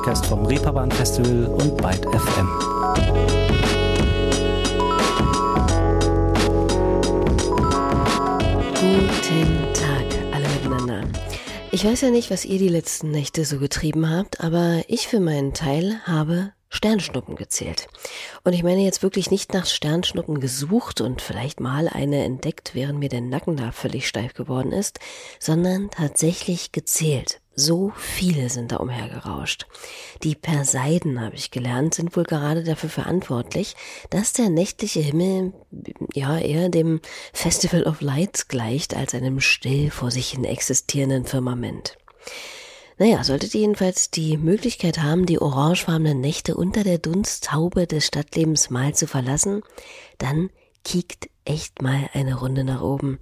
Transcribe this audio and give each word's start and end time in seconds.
Podcast 0.00 0.24
vom 0.28 0.46
Reeperbahn 0.46 0.90
Festival 0.90 1.44
und 1.44 1.76
Byte 1.76 2.06
FM. 2.06 2.48
Guten 8.80 9.74
Tag 9.74 10.06
alle 10.32 10.48
miteinander. 10.48 11.02
Ich 11.70 11.84
weiß 11.84 12.00
ja 12.00 12.10
nicht, 12.10 12.30
was 12.30 12.46
ihr 12.46 12.58
die 12.58 12.70
letzten 12.70 13.10
Nächte 13.10 13.44
so 13.44 13.58
getrieben 13.58 14.08
habt, 14.08 14.40
aber 14.40 14.80
ich 14.88 15.06
für 15.06 15.20
meinen 15.20 15.52
Teil 15.52 16.00
habe 16.04 16.52
Sternschnuppen 16.70 17.36
gezählt. 17.36 17.88
Und 18.42 18.54
ich 18.54 18.62
meine 18.62 18.80
jetzt 18.80 19.02
wirklich 19.02 19.30
nicht 19.30 19.52
nach 19.52 19.66
Sternschnuppen 19.66 20.40
gesucht 20.40 21.02
und 21.02 21.20
vielleicht 21.20 21.60
mal 21.60 21.88
eine 21.88 22.24
entdeckt, 22.24 22.70
während 22.74 23.00
mir 23.00 23.10
der 23.10 23.20
Nacken 23.20 23.58
da 23.58 23.70
völlig 23.70 24.08
steif 24.08 24.32
geworden 24.32 24.72
ist, 24.72 24.98
sondern 25.38 25.90
tatsächlich 25.90 26.72
gezählt. 26.72 27.42
So 27.60 27.92
viele 27.94 28.48
sind 28.48 28.72
da 28.72 28.76
umhergerauscht. 28.76 29.66
Die 30.22 30.34
Perseiden, 30.34 31.20
habe 31.20 31.34
ich 31.34 31.50
gelernt, 31.50 31.92
sind 31.92 32.16
wohl 32.16 32.24
gerade 32.24 32.64
dafür 32.64 32.88
verantwortlich, 32.88 33.76
dass 34.08 34.32
der 34.32 34.48
nächtliche 34.48 35.00
Himmel 35.00 35.52
ja 36.14 36.38
eher 36.38 36.70
dem 36.70 37.02
Festival 37.34 37.82
of 37.82 38.00
Lights 38.00 38.48
gleicht 38.48 38.96
als 38.96 39.14
einem 39.14 39.40
still 39.40 39.90
vor 39.90 40.10
sich 40.10 40.30
hin 40.30 40.44
existierenden 40.44 41.26
Firmament. 41.26 41.98
Naja, 42.96 43.24
solltet 43.24 43.54
ihr 43.54 43.60
jedenfalls 43.60 44.10
die 44.10 44.38
Möglichkeit 44.38 45.02
haben, 45.02 45.26
die 45.26 45.38
orangefarbenen 45.38 46.18
Nächte 46.18 46.54
unter 46.54 46.82
der 46.82 46.96
Dunsthaube 46.96 47.86
des 47.86 48.06
Stadtlebens 48.06 48.70
mal 48.70 48.94
zu 48.94 49.06
verlassen, 49.06 49.60
dann 50.16 50.48
kiekt 50.82 51.28
echt 51.44 51.82
mal 51.82 52.08
eine 52.14 52.36
Runde 52.36 52.64
nach 52.64 52.80
oben. 52.80 53.18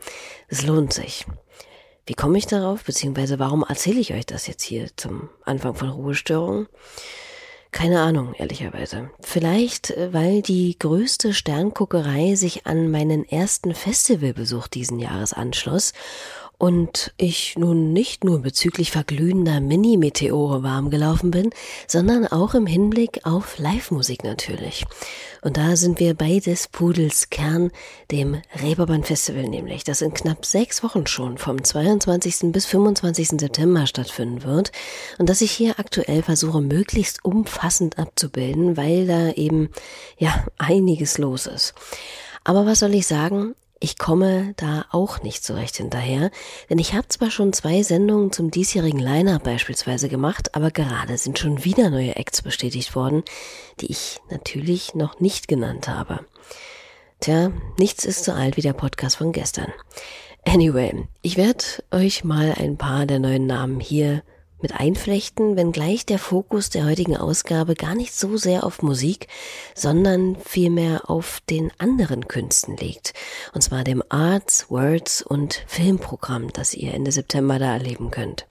Es 0.46 0.62
lohnt 0.62 0.92
sich. 0.92 1.26
Wie 2.08 2.14
komme 2.14 2.38
ich 2.38 2.46
darauf, 2.46 2.84
beziehungsweise 2.84 3.38
warum 3.38 3.66
erzähle 3.68 4.00
ich 4.00 4.14
euch 4.14 4.24
das 4.24 4.46
jetzt 4.46 4.62
hier 4.62 4.88
zum 4.96 5.28
Anfang 5.44 5.74
von 5.74 5.90
Ruhestörung? 5.90 6.66
Keine 7.70 8.00
Ahnung, 8.00 8.32
ehrlicherweise. 8.32 9.10
Vielleicht, 9.20 9.90
äh, 9.90 10.10
weil 10.14 10.40
die 10.40 10.78
größte 10.78 11.34
Sternguckerei 11.34 12.34
sich 12.34 12.66
an 12.66 12.90
meinen 12.90 13.28
ersten 13.28 13.74
Festivalbesuch 13.74 14.68
diesen 14.68 14.98
Jahres 14.98 15.34
anschloss 15.34 15.92
und 16.58 17.14
ich 17.16 17.56
nun 17.56 17.92
nicht 17.92 18.24
nur 18.24 18.40
bezüglich 18.40 18.90
verglühender 18.90 19.60
Mini-Meteore 19.60 20.64
warm 20.64 20.90
gelaufen 20.90 21.30
bin, 21.30 21.50
sondern 21.86 22.26
auch 22.26 22.54
im 22.54 22.66
Hinblick 22.66 23.20
auf 23.24 23.58
Live-Musik 23.58 24.24
natürlich. 24.24 24.84
Und 25.40 25.56
da 25.56 25.76
sind 25.76 26.00
wir 26.00 26.14
bei 26.14 26.40
des 26.40 26.66
Pudels 26.66 27.30
Kern, 27.30 27.70
dem 28.10 28.42
Reeperbahn 28.60 29.04
Festival 29.04 29.44
nämlich, 29.44 29.84
das 29.84 30.02
in 30.02 30.12
knapp 30.12 30.44
sechs 30.44 30.82
Wochen 30.82 31.06
schon 31.06 31.38
vom 31.38 31.62
22. 31.62 32.50
bis 32.52 32.66
25. 32.66 33.40
September 33.40 33.86
stattfinden 33.86 34.42
wird 34.42 34.72
und 35.18 35.28
das 35.28 35.40
ich 35.40 35.52
hier 35.52 35.78
aktuell 35.78 36.24
versuche 36.24 36.60
möglichst 36.60 37.24
umfassend 37.24 38.00
abzubilden, 38.00 38.76
weil 38.76 39.06
da 39.06 39.30
eben 39.30 39.70
ja 40.18 40.44
einiges 40.58 41.18
los 41.18 41.46
ist. 41.46 41.74
Aber 42.42 42.66
was 42.66 42.80
soll 42.80 42.94
ich 42.94 43.06
sagen? 43.06 43.54
Ich 43.80 43.96
komme 43.96 44.54
da 44.56 44.86
auch 44.90 45.22
nicht 45.22 45.44
so 45.44 45.54
recht 45.54 45.76
hinterher, 45.76 46.32
denn 46.68 46.78
ich 46.78 46.94
habe 46.94 47.06
zwar 47.08 47.30
schon 47.30 47.52
zwei 47.52 47.82
Sendungen 47.84 48.32
zum 48.32 48.50
diesjährigen 48.50 48.98
Line-Up 48.98 49.44
beispielsweise 49.44 50.08
gemacht, 50.08 50.56
aber 50.56 50.72
gerade 50.72 51.16
sind 51.16 51.38
schon 51.38 51.64
wieder 51.64 51.88
neue 51.88 52.16
Acts 52.16 52.42
bestätigt 52.42 52.96
worden, 52.96 53.22
die 53.80 53.86
ich 53.86 54.18
natürlich 54.30 54.96
noch 54.96 55.20
nicht 55.20 55.46
genannt 55.46 55.86
habe. 55.86 56.20
Tja, 57.20 57.52
nichts 57.78 58.04
ist 58.04 58.24
so 58.24 58.32
alt 58.32 58.56
wie 58.56 58.62
der 58.62 58.72
Podcast 58.72 59.16
von 59.16 59.30
gestern. 59.32 59.72
Anyway, 60.44 61.06
ich 61.22 61.36
werde 61.36 61.64
euch 61.92 62.24
mal 62.24 62.54
ein 62.56 62.78
paar 62.78 63.06
der 63.06 63.20
neuen 63.20 63.46
Namen 63.46 63.78
hier 63.78 64.22
mit 64.60 64.74
einflechten, 64.74 65.56
wenngleich 65.56 66.04
der 66.06 66.18
Fokus 66.18 66.70
der 66.70 66.86
heutigen 66.86 67.16
Ausgabe 67.16 67.74
gar 67.74 67.94
nicht 67.94 68.14
so 68.14 68.36
sehr 68.36 68.64
auf 68.64 68.82
Musik, 68.82 69.28
sondern 69.74 70.36
vielmehr 70.44 71.08
auf 71.08 71.40
den 71.48 71.70
anderen 71.78 72.26
Künsten 72.28 72.76
liegt. 72.76 73.14
Und 73.54 73.62
zwar 73.62 73.84
dem 73.84 74.02
Arts, 74.08 74.66
Words 74.68 75.22
und 75.22 75.62
Filmprogramm, 75.66 76.52
das 76.52 76.74
ihr 76.74 76.92
Ende 76.92 77.12
September 77.12 77.58
da 77.58 77.74
erleben 77.74 78.10
könnt. 78.10 78.46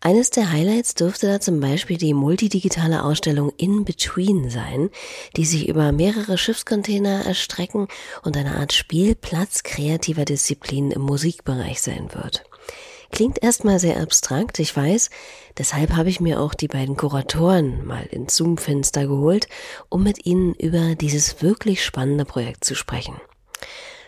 Eines 0.00 0.30
der 0.30 0.52
Highlights 0.52 0.94
dürfte 0.94 1.26
da 1.26 1.40
zum 1.40 1.60
Beispiel 1.60 1.96
die 1.96 2.14
multidigitale 2.14 3.02
Ausstellung 3.02 3.52
In 3.56 3.84
Between 3.84 4.50
sein, 4.50 4.90
die 5.36 5.44
sich 5.44 5.68
über 5.68 5.90
mehrere 5.90 6.38
Schiffscontainer 6.38 7.24
erstrecken 7.24 7.88
und 8.22 8.36
eine 8.36 8.56
Art 8.56 8.72
Spielplatz 8.72 9.62
kreativer 9.62 10.24
Disziplinen 10.24 10.90
im 10.90 11.02
Musikbereich 11.02 11.80
sein 11.80 12.10
wird. 12.12 12.44
Klingt 13.16 13.42
erstmal 13.42 13.78
sehr 13.78 13.98
abstrakt, 14.02 14.58
ich 14.58 14.76
weiß. 14.76 15.08
Deshalb 15.56 15.96
habe 15.96 16.10
ich 16.10 16.20
mir 16.20 16.38
auch 16.38 16.52
die 16.52 16.68
beiden 16.68 16.98
Kuratoren 16.98 17.86
mal 17.86 18.04
ins 18.04 18.36
Zoom-Fenster 18.36 19.06
geholt, 19.06 19.48
um 19.88 20.02
mit 20.02 20.26
ihnen 20.26 20.52
über 20.52 20.94
dieses 20.96 21.40
wirklich 21.40 21.82
spannende 21.82 22.26
Projekt 22.26 22.66
zu 22.66 22.74
sprechen. 22.74 23.14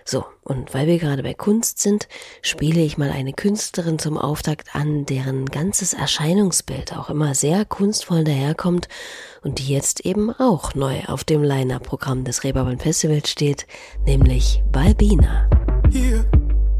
So, 0.04 0.26
und 0.42 0.74
weil 0.74 0.86
wir 0.86 0.98
gerade 0.98 1.22
bei 1.22 1.32
Kunst 1.32 1.78
sind, 1.78 2.06
spiele 2.42 2.82
ich 2.82 2.98
mal 2.98 3.10
eine 3.10 3.32
Künstlerin 3.32 3.98
zum 3.98 4.18
Auftakt 4.18 4.74
an, 4.76 5.06
deren 5.06 5.46
ganzes 5.46 5.94
Erscheinungsbild 5.94 6.94
auch 6.94 7.08
immer 7.08 7.34
sehr 7.34 7.64
kunstvoll 7.64 8.24
daherkommt 8.24 8.88
und 9.42 9.58
die 9.58 9.72
jetzt 9.72 10.04
eben 10.04 10.32
auch 10.32 10.74
neu 10.74 11.00
auf 11.06 11.24
dem 11.24 11.42
Line-Up-Programm 11.42 12.24
des 12.24 12.44
Reeperbahn 12.44 12.78
Festivals 12.78 13.30
steht, 13.30 13.66
nämlich 14.04 14.62
Balbina. 14.70 15.48
Hier 15.90 16.30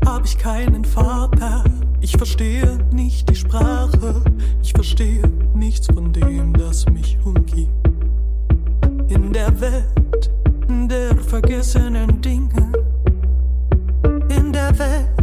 hab 0.05 0.27
ich 0.27 0.37
keinen 0.37 0.85
Vater 0.85 1.65
ich 2.09 2.17
verstehe 2.17 2.79
nicht 2.91 3.29
die 3.29 3.35
Sprache, 3.35 4.23
ich 4.63 4.73
verstehe 4.73 5.29
nichts 5.55 5.89
von 5.89 6.11
dem, 6.11 6.55
das 6.55 6.87
mich 6.87 7.19
umgibt. 7.23 7.69
In 9.09 9.31
der 9.35 9.61
Welt 9.61 10.31
der 10.89 11.15
vergessenen 11.17 12.19
Dinge, 12.23 12.73
in 14.31 14.53
der 14.55 14.79
Welt 14.79 15.18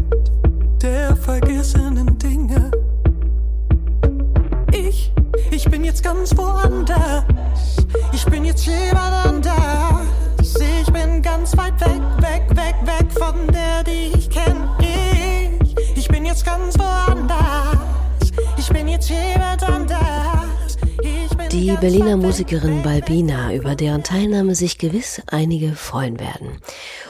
Berliner 21.85 22.17
Musikerin 22.17 22.81
Balbina, 22.81 23.53
über 23.53 23.75
deren 23.75 24.01
Teilnahme 24.01 24.55
sich 24.55 24.79
gewiss 24.79 25.21
einige 25.27 25.73
freuen 25.73 26.19
werden. 26.19 26.57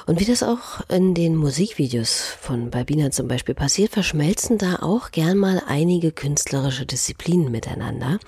Und 0.08 0.20
wie 0.20 0.26
das 0.26 0.44
auch 0.44 0.88
in 0.88 1.16
den 1.16 1.36
Musikvideos 1.36 2.22
von 2.40 2.70
Balbina 2.70 3.10
zum 3.10 3.28
Beispiel 3.28 3.56
passiert, 3.56 3.92
verschmelzen 3.92 4.60
da 4.60 4.78
auch 4.84 5.10
gern 5.10 5.36
mal 5.38 5.64
einige 5.66 6.12
künstlerische 6.12 6.86
Disziplinen 6.86 7.52
miteinander, 7.52 8.20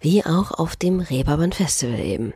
wie 0.00 0.24
auch 0.24 0.52
auf 0.52 0.74
dem 0.74 1.00
Reeperbahn 1.00 1.52
Festival 1.52 2.00
eben. 2.00 2.32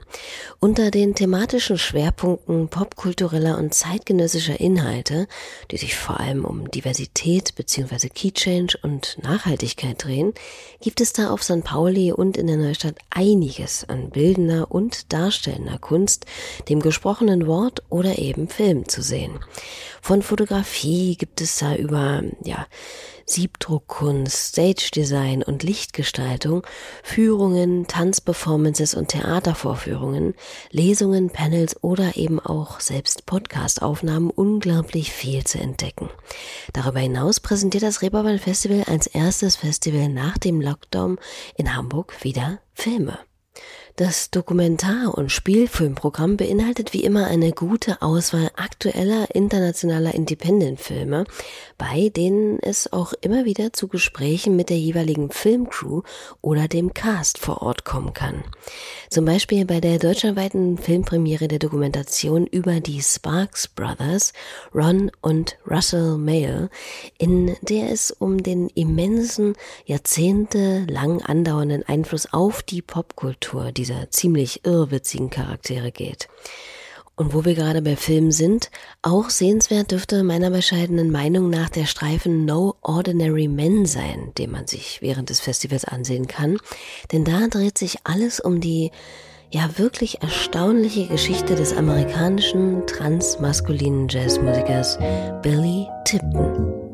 Unter 0.60 0.90
den 0.90 1.14
thematischen 1.14 1.78
Schwerpunkten 1.78 2.68
popkultureller 2.68 3.56
und 3.56 3.72
zeitgenössischer 3.72 4.60
Inhalte, 4.60 5.26
die 5.70 5.78
sich 5.78 5.96
vor 5.96 6.20
allem 6.20 6.44
um 6.44 6.70
Diversität 6.70 7.54
bzw. 7.54 8.10
Keychange 8.10 8.74
und 8.82 9.16
Nachhaltigkeit 9.22 10.04
drehen, 10.04 10.34
gibt 10.82 11.00
es 11.00 11.14
da 11.14 11.30
auf 11.30 11.42
St. 11.42 11.64
Pauli 11.64 12.12
und 12.12 12.36
in 12.36 12.46
der 12.46 12.58
Neustadt 12.58 12.96
einiges 13.08 13.88
an 13.88 14.10
bildender 14.10 14.70
und 14.70 15.14
darstellender 15.14 15.78
Kunst, 15.78 16.26
dem 16.68 16.80
gesprochenen 16.80 17.46
Wort 17.46 17.82
oder 17.88 18.18
eben 18.18 18.48
Film 18.48 18.81
zu 18.88 19.02
sehen. 19.02 19.40
Von 20.00 20.22
Fotografie 20.22 21.16
gibt 21.16 21.40
es 21.40 21.58
da 21.58 21.76
über, 21.76 22.22
ja, 22.44 22.66
Siebdruckkunst, 23.26 24.48
Stage 24.48 24.90
Design 24.94 25.42
und 25.42 25.62
Lichtgestaltung, 25.62 26.66
Führungen, 27.02 27.86
Tanzperformances 27.86 28.94
und 28.94 29.08
Theatervorführungen, 29.08 30.34
Lesungen, 30.70 31.30
Panels 31.30 31.82
oder 31.82 32.16
eben 32.16 32.40
auch 32.40 32.80
selbst 32.80 33.26
Podcastaufnahmen 33.26 34.30
unglaublich 34.30 35.12
viel 35.12 35.44
zu 35.44 35.58
entdecken. 35.58 36.10
Darüber 36.72 37.00
hinaus 37.00 37.40
präsentiert 37.40 37.84
das 37.84 38.02
Reeperbahn 38.02 38.38
Festival 38.38 38.84
als 38.86 39.06
erstes 39.06 39.56
Festival 39.56 40.08
nach 40.08 40.38
dem 40.38 40.60
Lockdown 40.60 41.18
in 41.56 41.74
Hamburg 41.74 42.24
wieder 42.24 42.60
Filme. 42.74 43.18
Das 43.96 44.30
Dokumentar- 44.30 45.18
und 45.18 45.30
Spielfilmprogramm 45.30 46.38
beinhaltet 46.38 46.94
wie 46.94 47.04
immer 47.04 47.26
eine 47.26 47.52
gute 47.52 48.00
Auswahl 48.00 48.50
aktueller 48.56 49.34
internationaler 49.34 50.14
Independent-Filme, 50.14 51.24
bei 51.76 52.08
denen 52.08 52.58
es 52.62 52.90
auch 52.90 53.12
immer 53.20 53.44
wieder 53.44 53.74
zu 53.74 53.88
Gesprächen 53.88 54.56
mit 54.56 54.70
der 54.70 54.78
jeweiligen 54.78 55.30
Filmcrew 55.30 56.00
oder 56.40 56.68
dem 56.68 56.94
Cast 56.94 57.36
vor 57.36 57.60
Ort 57.60 57.84
kommen 57.84 58.14
kann. 58.14 58.44
Zum 59.10 59.26
Beispiel 59.26 59.66
bei 59.66 59.78
der 59.78 59.98
deutschlandweiten 59.98 60.78
Filmpremiere 60.78 61.46
der 61.46 61.58
Dokumentation 61.58 62.46
über 62.46 62.80
die 62.80 63.02
Sparks 63.02 63.68
Brothers, 63.68 64.32
Ron 64.74 65.10
und 65.20 65.58
Russell 65.70 66.16
Mayle, 66.16 66.70
in 67.18 67.56
der 67.60 67.90
es 67.90 68.10
um 68.10 68.42
den 68.42 68.70
immensen, 68.70 69.52
jahrzehntelang 69.84 71.20
andauernden 71.20 71.82
Einfluss 71.82 72.32
auf 72.32 72.62
die 72.62 72.80
Popkultur 72.80 73.70
dieser 73.82 74.10
ziemlich 74.10 74.64
irrwitzigen 74.64 75.28
Charaktere 75.28 75.90
geht. 75.90 76.28
Und 77.16 77.34
wo 77.34 77.44
wir 77.44 77.54
gerade 77.54 77.82
bei 77.82 77.96
Filmen 77.96 78.32
sind, 78.32 78.70
auch 79.02 79.28
sehenswert 79.28 79.90
dürfte 79.90 80.22
meiner 80.22 80.50
bescheidenen 80.50 81.10
Meinung 81.10 81.50
nach 81.50 81.68
der 81.68 81.86
Streifen 81.86 82.44
No 82.44 82.76
Ordinary 82.80 83.48
Men 83.48 83.84
sein, 83.86 84.32
den 84.38 84.52
man 84.52 84.66
sich 84.66 85.02
während 85.02 85.28
des 85.28 85.40
Festivals 85.40 85.84
ansehen 85.84 86.26
kann. 86.26 86.58
Denn 87.10 87.24
da 87.24 87.48
dreht 87.48 87.76
sich 87.76 87.98
alles 88.04 88.40
um 88.40 88.60
die 88.60 88.92
ja 89.50 89.68
wirklich 89.76 90.22
erstaunliche 90.22 91.06
Geschichte 91.08 91.54
des 91.54 91.76
amerikanischen 91.76 92.86
transmaskulinen 92.86 94.08
Jazzmusikers 94.08 94.98
Billy 95.42 95.86
Tipton. 96.06 96.91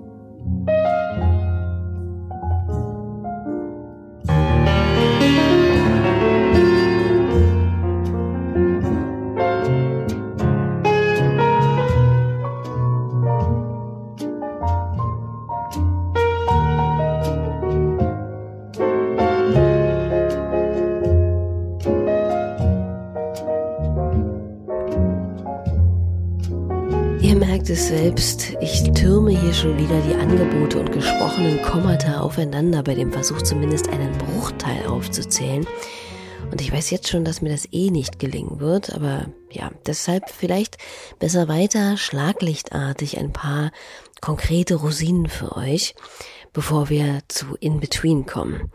Schon 29.59 29.77
wieder 29.77 30.01
die 30.03 30.15
Angebote 30.15 30.79
und 30.79 30.93
gesprochenen 30.93 31.61
Kommata 31.63 32.21
aufeinander 32.21 32.85
bei 32.85 32.95
dem 32.95 33.11
Versuch 33.11 33.43
zumindest 33.43 33.89
einen 33.89 34.17
Bruchteil 34.17 34.87
aufzuzählen. 34.87 35.67
Und 36.53 36.61
ich 36.61 36.73
weiß 36.73 36.91
jetzt 36.91 37.09
schon, 37.09 37.25
dass 37.25 37.43
mir 37.43 37.49
das 37.49 37.67
eh 37.73 37.91
nicht 37.91 38.21
gelingen 38.21 38.61
wird, 38.61 38.95
aber 38.95 39.27
ja, 39.51 39.73
deshalb 39.85 40.31
vielleicht 40.31 40.79
besser 41.19 41.49
weiter 41.49 41.97
schlaglichtartig 41.97 43.19
ein 43.19 43.33
paar 43.33 43.73
konkrete 44.21 44.77
Rosinen 44.77 45.27
für 45.27 45.57
euch 45.57 45.97
bevor 46.59 46.89
wir 46.89 47.21
zu 47.29 47.55
In 47.61 47.79
Between 47.79 48.27
kommen. 48.27 48.73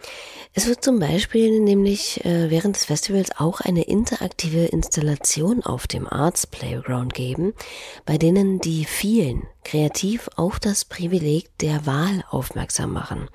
Es 0.54 0.68
wird 0.68 0.86
zum 0.86 1.00
Beispiel 1.00 1.60
nämlich 1.60 2.24
äh, 2.24 2.50
während 2.50 2.78
des 2.78 2.86
Festivals 2.86 3.32
auch 3.38 3.60
eine 3.60 3.82
interaktive 3.82 4.68
Installation 4.68 5.62
auf 5.64 5.86
dem 5.86 6.08
Arts 6.08 6.48
Playground 6.48 7.14
geben, 7.14 7.54
bei 8.06 8.18
denen 8.18 8.62
die 8.62 8.86
vielen 8.86 9.50
kreativ 9.66 10.30
auf 10.38 10.62
das 10.62 10.86
Privileg 10.86 11.50
der 11.58 11.86
Wahl 11.86 12.24
aufmerksam 12.30 12.94
machen, 12.94 13.28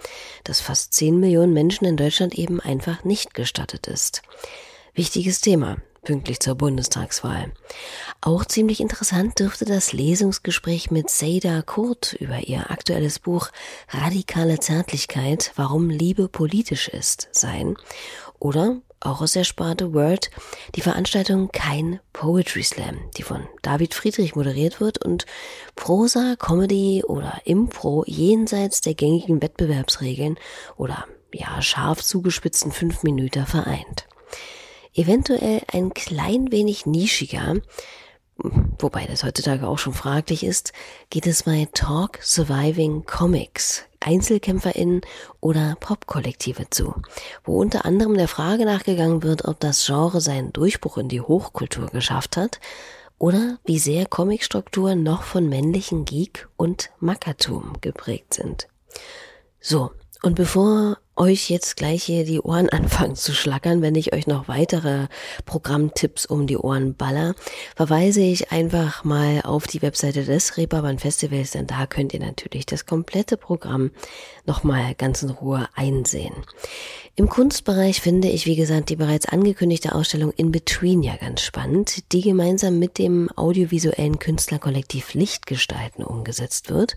das 0.45 0.62
fast 0.62 0.95
10 0.95 1.21
Millionen 1.21 1.53
Menschen 1.53 1.85
in 1.85 1.99
Deutschland 1.99 2.39
eben 2.39 2.59
einfach 2.59 3.05
nicht 3.05 3.35
gestattet 3.35 3.87
ist. 3.87 4.23
Wichtiges 4.95 5.43
Thema 5.43 5.77
pünktlich 6.09 6.41
zur 6.41 6.55
Bundestagswahl. 6.55 7.53
Auch 8.23 8.47
ziemlich 8.47 8.81
interessant 8.81 9.39
dürfte 9.41 9.67
das 9.67 9.93
Lesungsgespräch 9.93 10.91
mit 10.91 11.11
Seida 11.11 11.61
Kurt 11.61 12.15
über 12.15 12.39
ihr 12.49 12.71
aktuelles 12.71 13.19
Buch 13.19 13.51
Radikale 13.91 14.59
Zärtlichkeit, 14.59 15.53
warum 15.57 15.91
Liebe 15.91 16.31
politisch 16.31 16.89
ist, 16.89 17.29
sein. 17.33 17.77
Oder 18.39 18.81
auch 19.01 19.21
aus 19.21 19.35
der 19.35 19.45
Sparte 19.45 19.93
Word 19.93 20.31
die 20.77 20.81
Veranstaltung 20.81 21.51
Kein 21.53 22.01
Poetry 22.15 22.63
Slam, 22.63 22.97
die 23.19 23.23
von 23.23 23.47
David 23.61 23.93
Friedrich 23.93 24.35
moderiert 24.35 24.81
wird 24.81 25.05
und 25.05 25.27
Prosa, 25.77 26.37
Comedy 26.39 27.05
oder 27.05 27.43
Impro 27.45 28.03
jenseits 28.07 28.81
der 28.81 28.95
gängigen 28.95 29.43
Wettbewerbsregeln 29.43 30.39
oder 30.79 31.05
ja 31.35 31.61
scharf 31.61 32.03
zugespitzten 32.03 32.73
fünf 32.73 33.03
Minuten 33.03 33.45
vereint 33.45 34.07
eventuell 34.99 35.62
ein 35.73 35.95
klein 35.95 36.50
wenig 36.50 36.85
nischiger, 36.85 37.55
wobei 38.37 39.06
das 39.06 39.23
heutzutage 39.23 39.67
auch 39.67 39.79
schon 39.79 39.95
fraglich 39.95 40.45
ist, 40.45 40.73
geht 41.11 41.27
es 41.27 41.45
bei 41.45 41.69
Talk 41.73 42.19
Surviving 42.21 43.05
Comics, 43.05 43.85
EinzelkämpferInnen 44.00 45.03
oder 45.41 45.77
Popkollektive 45.79 46.69
zu, 46.71 46.95
wo 47.45 47.61
unter 47.61 47.85
anderem 47.85 48.17
der 48.17 48.29
Frage 48.29 48.65
nachgegangen 48.65 49.23
wird, 49.23 49.45
ob 49.45 49.61
das 49.61 49.87
Genre 49.87 50.21
seinen 50.21 50.53
Durchbruch 50.53 50.99
in 50.99 51.09
die 51.09 51.21
Hochkultur 51.21 51.87
geschafft 51.89 52.37
hat 52.37 52.61
oder 53.19 53.59
wie 53.65 53.79
sehr 53.79 54.06
Comicstrukturen 54.06 55.03
noch 55.03 55.23
von 55.23 55.49
männlichen 55.49 56.05
Geek 56.05 56.49
und 56.56 56.91
Mackertum 56.99 57.75
geprägt 57.81 58.35
sind. 58.35 58.69
So, 59.61 59.93
und 60.23 60.35
bevor 60.35 60.99
euch 61.19 61.50
jetzt 61.50 61.76
gleich 61.76 62.05
hier 62.05 62.25
die 62.25 62.41
Ohren 62.41 62.69
anfangen 62.70 63.17
zu 63.17 63.35
schlackern, 63.35 63.82
wenn 63.82 63.94
ich 63.94 64.12
euch 64.12 64.26
noch 64.26 64.49
weitere 64.49 65.09
Programmtipps 65.44 66.26
um 66.26 66.47
die 66.47 66.56
Ohren 66.56 66.94
baller, 66.94 67.35
verweise 67.76 68.20
ich 68.20 68.53
einfach 68.53 69.05
mal 69.05 69.43
auf 69.43 69.67
die 69.67 69.82
Webseite 69.82 70.25
des 70.25 70.56
Reeperbahn 70.56 70.99
Festivals, 70.99 71.50
denn 71.50 71.67
da 71.67 71.87
könnt 71.87 72.15
ihr 72.15 72.20
natürlich 72.20 72.67
das 72.67 72.87
komplette 72.87 73.37
Programm 73.37 73.91
nochmal 74.47 74.94
ganz 74.94 75.23
in 75.23 75.31
Ruhe 75.31 75.69
einsehen. 75.75 76.35
Im 77.17 77.29
Kunstbereich 77.29 78.00
finde 78.00 78.29
ich, 78.29 78.47
wie 78.47 78.55
gesagt, 78.55 78.91
die 78.91 78.97
bereits 78.97 79.26
angekündigte 79.26 79.93
Ausstellung 79.93 80.32
In 80.37 80.53
Between 80.53 81.03
ja 81.03 81.17
ganz 81.17 81.41
spannend, 81.41 82.12
die 82.12 82.21
gemeinsam 82.21 82.79
mit 82.79 82.97
dem 82.97 83.29
audiovisuellen 83.35 84.21
Künstlerkollektiv 84.21 85.14
Lichtgestalten 85.14 86.05
umgesetzt 86.05 86.71
wird. 86.71 86.97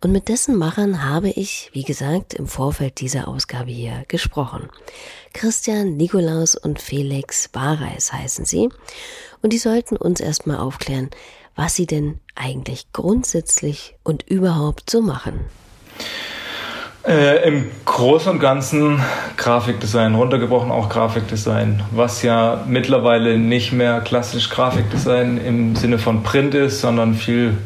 Und 0.00 0.10
mit 0.10 0.28
dessen 0.28 0.56
Machern 0.56 1.04
habe 1.04 1.30
ich, 1.30 1.70
wie 1.72 1.84
gesagt, 1.84 2.34
im 2.34 2.48
Vorfeld 2.48 3.00
dieser 3.00 3.28
Ausgabe 3.28 3.51
hier 3.60 4.04
gesprochen. 4.08 4.68
Christian, 5.32 5.96
Nikolaus 5.96 6.54
und 6.54 6.80
Felix 6.80 7.48
Bareis 7.48 8.12
heißen 8.12 8.44
sie. 8.44 8.68
Und 9.42 9.52
die 9.52 9.58
sollten 9.58 9.96
uns 9.96 10.20
erstmal 10.20 10.58
aufklären, 10.58 11.10
was 11.56 11.74
sie 11.74 11.86
denn 11.86 12.20
eigentlich 12.34 12.92
grundsätzlich 12.92 13.94
und 14.02 14.22
überhaupt 14.28 14.88
so 14.90 15.02
machen. 15.02 15.40
Äh, 17.06 17.48
Im 17.48 17.68
Großen 17.84 18.30
und 18.30 18.38
Ganzen 18.38 19.02
Grafikdesign, 19.36 20.14
runtergebrochen 20.14 20.70
auch 20.70 20.88
Grafikdesign, 20.88 21.82
was 21.90 22.22
ja 22.22 22.64
mittlerweile 22.68 23.38
nicht 23.38 23.72
mehr 23.72 24.00
klassisch 24.00 24.48
Grafikdesign 24.50 25.38
im 25.38 25.74
Sinne 25.74 25.98
von 25.98 26.22
Print 26.22 26.54
ist, 26.54 26.80
sondern 26.80 27.14
viel 27.14 27.58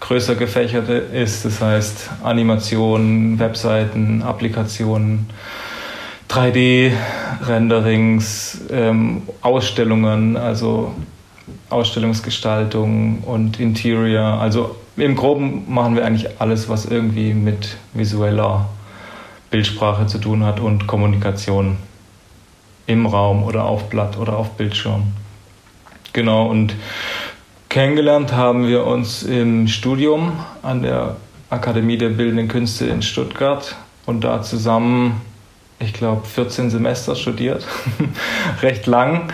größer 0.00 0.34
gefächert 0.34 0.88
ist. 0.88 1.44
Das 1.44 1.60
heißt 1.60 2.10
Animationen, 2.22 3.38
Webseiten, 3.38 4.22
Applikationen, 4.22 5.28
3D-Renderings, 6.28 8.62
ähm, 8.70 9.22
Ausstellungen, 9.42 10.36
also 10.36 10.92
Ausstellungsgestaltung 11.68 13.18
und 13.20 13.60
Interior. 13.60 14.40
Also 14.40 14.74
im 14.96 15.14
Groben 15.16 15.72
machen 15.72 15.96
wir 15.96 16.04
eigentlich 16.04 16.40
alles, 16.40 16.68
was 16.68 16.86
irgendwie 16.86 17.34
mit 17.34 17.76
visueller 17.94 18.68
Bildsprache 19.50 20.06
zu 20.06 20.18
tun 20.18 20.44
hat 20.44 20.60
und 20.60 20.86
Kommunikation 20.86 21.76
im 22.86 23.06
Raum 23.06 23.42
oder 23.42 23.64
auf 23.64 23.88
Blatt 23.88 24.18
oder 24.18 24.36
auf 24.36 24.50
Bildschirm. 24.50 25.12
Genau, 26.12 26.46
und 26.46 26.74
kennengelernt 27.70 28.32
haben 28.32 28.66
wir 28.66 28.84
uns 28.84 29.22
im 29.22 29.68
Studium 29.68 30.32
an 30.62 30.82
der 30.82 31.16
Akademie 31.48 31.96
der 31.96 32.10
Bildenden 32.10 32.48
Künste 32.48 32.86
in 32.86 33.00
Stuttgart 33.00 33.76
und 34.06 34.24
da 34.24 34.42
zusammen, 34.42 35.20
ich 35.78 35.92
glaube, 35.92 36.26
14 36.26 36.68
Semester 36.68 37.14
studiert, 37.14 37.64
recht 38.62 38.86
lang, 38.86 39.28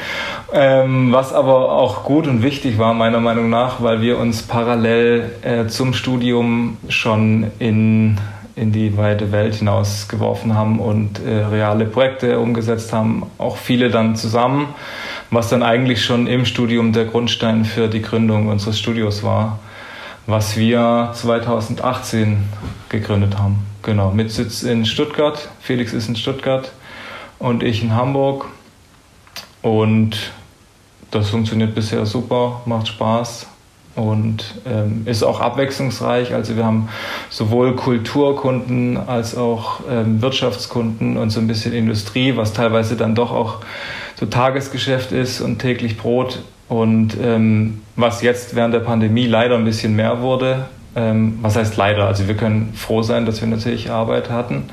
ähm, 0.53 1.13
was 1.13 1.33
aber 1.33 1.73
auch 1.73 2.05
gut 2.05 2.27
und 2.27 2.43
wichtig 2.43 2.79
war 2.79 2.93
meiner 2.93 3.21
Meinung 3.21 3.49
nach, 3.49 3.83
weil 3.83 4.03
wir 4.03 4.19
uns 4.19 4.43
parallel 4.43 5.33
äh, 5.41 5.67
zum 5.67 5.95
Studium 5.95 6.77
schon 6.89 7.51
in 7.59 8.19
in 8.57 8.73
die 8.73 8.97
weite 8.97 9.33
Welt 9.33 9.57
hinausgeworfen 9.57 10.55
haben 10.55 10.81
und 10.81 11.21
äh, 11.23 11.45
reale 11.45 11.85
Projekte 11.85 12.39
umgesetzt 12.39 12.91
haben, 12.91 13.25
auch 13.37 13.59
viele 13.59 13.91
dann 13.91 14.17
zusammen, 14.17 14.75
was 15.31 15.49
dann 15.49 15.63
eigentlich 15.63 16.05
schon 16.05 16.27
im 16.27 16.45
Studium 16.45 16.93
der 16.93 17.07
Grundstein 17.07 17.65
für 17.65 17.89
die 17.89 18.03
Gründung 18.03 18.49
unseres 18.49 18.79
Studios 18.79 19.23
war, 19.23 19.59
was 20.27 20.57
wir 20.57 21.11
2018 21.15 22.39
gegründet 22.89 23.39
haben. 23.39 23.59
Genau, 23.83 24.11
mit 24.11 24.31
Sitz 24.31 24.63
in 24.63 24.85
Stuttgart. 24.85 25.49
Felix 25.61 25.93
ist 25.93 26.09
in 26.09 26.17
Stuttgart 26.17 26.73
und 27.39 27.63
ich 27.63 27.83
in 27.83 27.95
Hamburg. 27.95 28.47
Und 29.63 30.33
das 31.11 31.31
funktioniert 31.31 31.75
bisher 31.75 32.05
super, 32.07 32.63
macht 32.67 32.89
Spaß 32.89 33.47
und 33.97 34.45
ähm, 34.67 35.03
ist 35.07 35.23
auch 35.23 35.41
abwechslungsreich. 35.41 36.35
Also 36.35 36.57
wir 36.57 36.65
haben 36.65 36.89
sowohl 37.31 37.75
Kulturkunden 37.75 38.97
als 38.97 39.37
auch 39.37 39.81
ähm, 39.91 40.21
Wirtschaftskunden 40.21 41.17
und 41.17 41.31
so 41.31 41.41
ein 41.41 41.47
bisschen 41.47 41.73
Industrie, 41.73 42.37
was 42.37 42.53
teilweise 42.53 42.97
dann 42.97 43.15
doch 43.15 43.33
auch 43.33 43.61
so 44.17 44.27
Tagesgeschäft 44.27 45.13
ist 45.13 45.41
und 45.41 45.59
täglich 45.59 45.97
Brot. 45.97 46.43
Und 46.69 47.17
ähm, 47.23 47.83
was 47.95 48.23
jetzt 48.23 48.57
während 48.57 48.75
der 48.75 48.81
Pandemie 48.81 49.27
leider 49.27 49.57
ein 49.57 49.65
bisschen 49.65 49.95
mehr 49.95 50.21
wurde, 50.21 50.67
ähm, 50.97 51.39
was 51.43 51.57
heißt 51.57 51.77
leider? 51.77 52.07
Also 52.07 52.27
wir 52.27 52.37
können 52.37 52.73
froh 52.75 53.03
sein, 53.03 53.27
dass 53.27 53.41
wir 53.41 53.49
natürlich 53.49 53.91
Arbeit 53.91 54.31
hatten, 54.31 54.65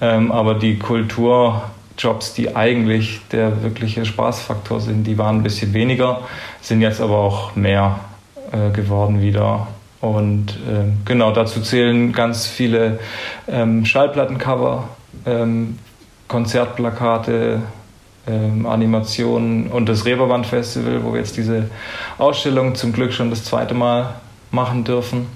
ähm, 0.00 0.32
aber 0.32 0.54
die 0.54 0.78
Kulturjobs, 0.78 2.34
die 2.34 2.54
eigentlich 2.54 3.20
der 3.30 3.62
wirkliche 3.62 4.04
Spaßfaktor 4.04 4.80
sind, 4.80 5.04
die 5.06 5.16
waren 5.16 5.36
ein 5.36 5.42
bisschen 5.42 5.72
weniger, 5.72 6.20
sind 6.60 6.82
jetzt 6.82 7.00
aber 7.00 7.16
auch 7.16 7.56
mehr 7.56 8.00
äh, 8.52 8.70
geworden 8.70 9.22
wieder. 9.22 9.68
Und 10.00 10.50
äh, 10.50 10.92
genau 11.06 11.32
dazu 11.32 11.62
zählen 11.62 12.12
ganz 12.12 12.46
viele 12.46 12.98
ähm, 13.48 13.86
Schallplattencover, 13.86 14.88
ähm, 15.24 15.78
Konzertplakate, 16.28 17.62
ähm, 18.26 18.66
Animationen 18.66 19.68
und 19.70 19.86
das 19.88 20.04
Reeperbahn 20.04 20.44
Festival, 20.44 21.04
wo 21.04 21.12
wir 21.12 21.20
jetzt 21.20 21.36
diese 21.36 21.68
Ausstellung 22.18 22.74
zum 22.74 22.92
Glück 22.92 23.12
schon 23.12 23.30
das 23.30 23.44
zweite 23.44 23.74
Mal 23.74 24.14
machen 24.50 24.84
dürfen. 24.84 25.26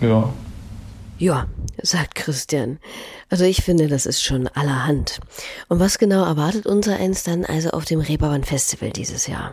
Ja. 0.00 0.28
Ja, 1.18 1.46
sagt 1.80 2.16
Christian. 2.16 2.78
Also 3.30 3.44
ich 3.44 3.62
finde, 3.62 3.86
das 3.86 4.06
ist 4.06 4.22
schon 4.22 4.48
allerhand. 4.48 5.20
Und 5.68 5.78
was 5.78 5.98
genau 5.98 6.24
erwartet 6.24 6.66
unser 6.66 6.96
eins 6.96 7.22
dann 7.22 7.44
also 7.44 7.70
auf 7.70 7.84
dem 7.84 8.00
Reeperbahn 8.00 8.44
Festival 8.44 8.90
dieses 8.90 9.28
Jahr? 9.28 9.52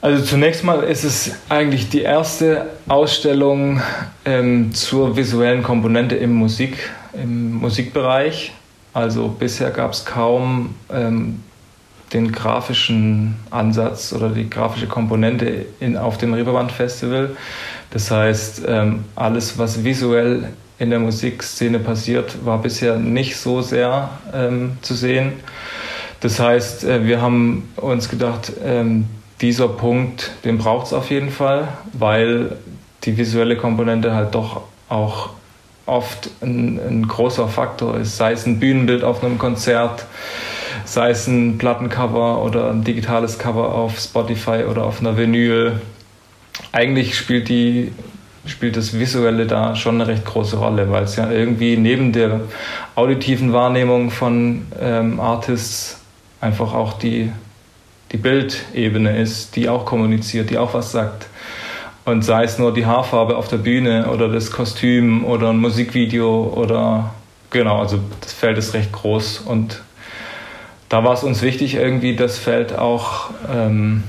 Also 0.00 0.24
zunächst 0.24 0.64
mal 0.64 0.82
ist 0.84 1.04
es 1.04 1.32
eigentlich 1.48 1.90
die 1.90 2.02
erste 2.02 2.70
Ausstellung 2.86 3.82
ähm, 4.24 4.72
zur 4.72 5.16
visuellen 5.16 5.62
Komponente 5.62 6.14
im 6.14 6.32
Musik, 6.32 6.90
im 7.12 7.54
Musikbereich. 7.54 8.52
Also 8.98 9.28
bisher 9.28 9.70
gab 9.70 9.92
es 9.92 10.04
kaum 10.04 10.74
ähm, 10.92 11.40
den 12.12 12.32
grafischen 12.32 13.36
Ansatz 13.48 14.12
oder 14.12 14.30
die 14.30 14.50
grafische 14.50 14.88
Komponente 14.88 15.66
in, 15.78 15.96
auf 15.96 16.18
dem 16.18 16.34
Reeperbahn 16.34 16.68
Festival. 16.68 17.36
Das 17.92 18.10
heißt, 18.10 18.62
ähm, 18.66 19.04
alles, 19.14 19.56
was 19.56 19.84
visuell 19.84 20.48
in 20.80 20.90
der 20.90 20.98
Musikszene 20.98 21.78
passiert, 21.78 22.44
war 22.44 22.60
bisher 22.60 22.96
nicht 22.96 23.36
so 23.36 23.62
sehr 23.62 24.10
ähm, 24.34 24.78
zu 24.82 24.94
sehen. 24.94 25.34
Das 26.18 26.40
heißt, 26.40 26.82
äh, 26.82 27.06
wir 27.06 27.22
haben 27.22 27.68
uns 27.76 28.08
gedacht, 28.08 28.50
ähm, 28.64 29.04
dieser 29.40 29.68
Punkt, 29.68 30.32
den 30.44 30.58
braucht 30.58 30.88
es 30.88 30.92
auf 30.92 31.08
jeden 31.10 31.30
Fall, 31.30 31.68
weil 31.92 32.56
die 33.04 33.16
visuelle 33.16 33.56
Komponente 33.56 34.12
halt 34.12 34.34
doch 34.34 34.62
auch 34.88 35.37
oft 35.88 36.30
ein, 36.42 36.78
ein, 36.78 37.08
großer 37.08 37.48
Faktor 37.48 37.98
ist, 37.98 38.16
sei 38.16 38.32
es 38.32 38.46
ein 38.46 38.60
Bühnenbild 38.60 39.04
auf 39.04 39.22
einem 39.24 39.38
Konzert, 39.38 40.06
sei 40.84 41.10
es 41.10 41.26
ein 41.26 41.58
Plattencover 41.58 42.42
oder 42.42 42.70
ein 42.70 42.84
digitales 42.84 43.38
Cover 43.38 43.74
auf 43.74 43.98
Spotify 43.98 44.64
oder 44.70 44.84
auf 44.84 45.00
einer 45.00 45.16
Vinyl. 45.16 45.80
Eigentlich 46.72 47.16
spielt, 47.16 47.48
die, 47.48 47.92
spielt 48.46 48.76
das 48.76 48.98
Visuelle 48.98 49.46
da 49.46 49.76
schon 49.76 49.96
eine 49.96 50.06
recht 50.06 50.24
große 50.24 50.56
Rolle, 50.56 50.90
weil 50.90 51.04
es 51.04 51.16
ja 51.16 51.30
irgendwie 51.30 51.76
neben 51.76 52.12
der 52.12 52.40
auditiven 52.94 53.52
Wahrnehmung 53.52 54.10
von 54.10 54.66
ähm, 54.80 55.20
Artists 55.20 56.00
einfach 56.40 56.74
auch 56.74 56.94
die 56.98 57.32
die 58.12 58.16
Bildebene 58.16 59.18
ist, 59.18 59.56
die 59.56 59.68
auch 59.68 59.84
kommuniziert, 59.84 60.50
die 60.50 60.58
auch 60.58 60.74
was 60.74 60.92
sagt. 60.92 61.27
Und 62.08 62.22
sei 62.22 62.44
es 62.44 62.58
nur 62.58 62.72
die 62.72 62.86
Haarfarbe 62.86 63.36
auf 63.36 63.48
der 63.48 63.58
Bühne 63.58 64.08
oder 64.10 64.30
das 64.30 64.50
Kostüm 64.50 65.26
oder 65.26 65.50
ein 65.50 65.58
Musikvideo 65.58 66.54
oder 66.56 67.12
genau, 67.50 67.80
also 67.80 68.00
das 68.22 68.32
Feld 68.32 68.56
ist 68.56 68.72
recht 68.72 68.92
groß 68.92 69.40
und 69.40 69.82
da 70.88 71.04
war 71.04 71.12
es 71.12 71.22
uns 71.22 71.42
wichtig, 71.42 71.74
irgendwie 71.74 72.16
das 72.16 72.38
Feld 72.38 72.78
auch 72.78 73.28
ähm, 73.54 74.04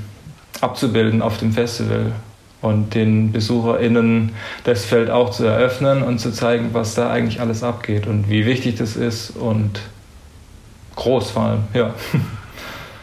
abzubilden 0.62 1.22
auf 1.22 1.40
dem 1.40 1.52
Festival 1.52 2.14
und 2.62 2.96
den 2.96 3.34
BesucherInnen 3.34 4.32
das 4.64 4.86
Feld 4.86 5.10
auch 5.10 5.32
zu 5.32 5.44
eröffnen 5.44 6.02
und 6.02 6.20
zu 6.20 6.32
zeigen, 6.32 6.70
was 6.72 6.96
da 6.96 7.10
eigentlich 7.10 7.42
alles 7.42 7.64
abgeht 7.64 8.08
und 8.08 8.30
wie 8.30 8.46
wichtig 8.46 8.78
das 8.78 8.96
ist 8.96 9.32
und 9.32 9.82
groß 10.96 11.32
vor 11.32 11.44
allem, 11.44 11.64
ja. 11.74 11.94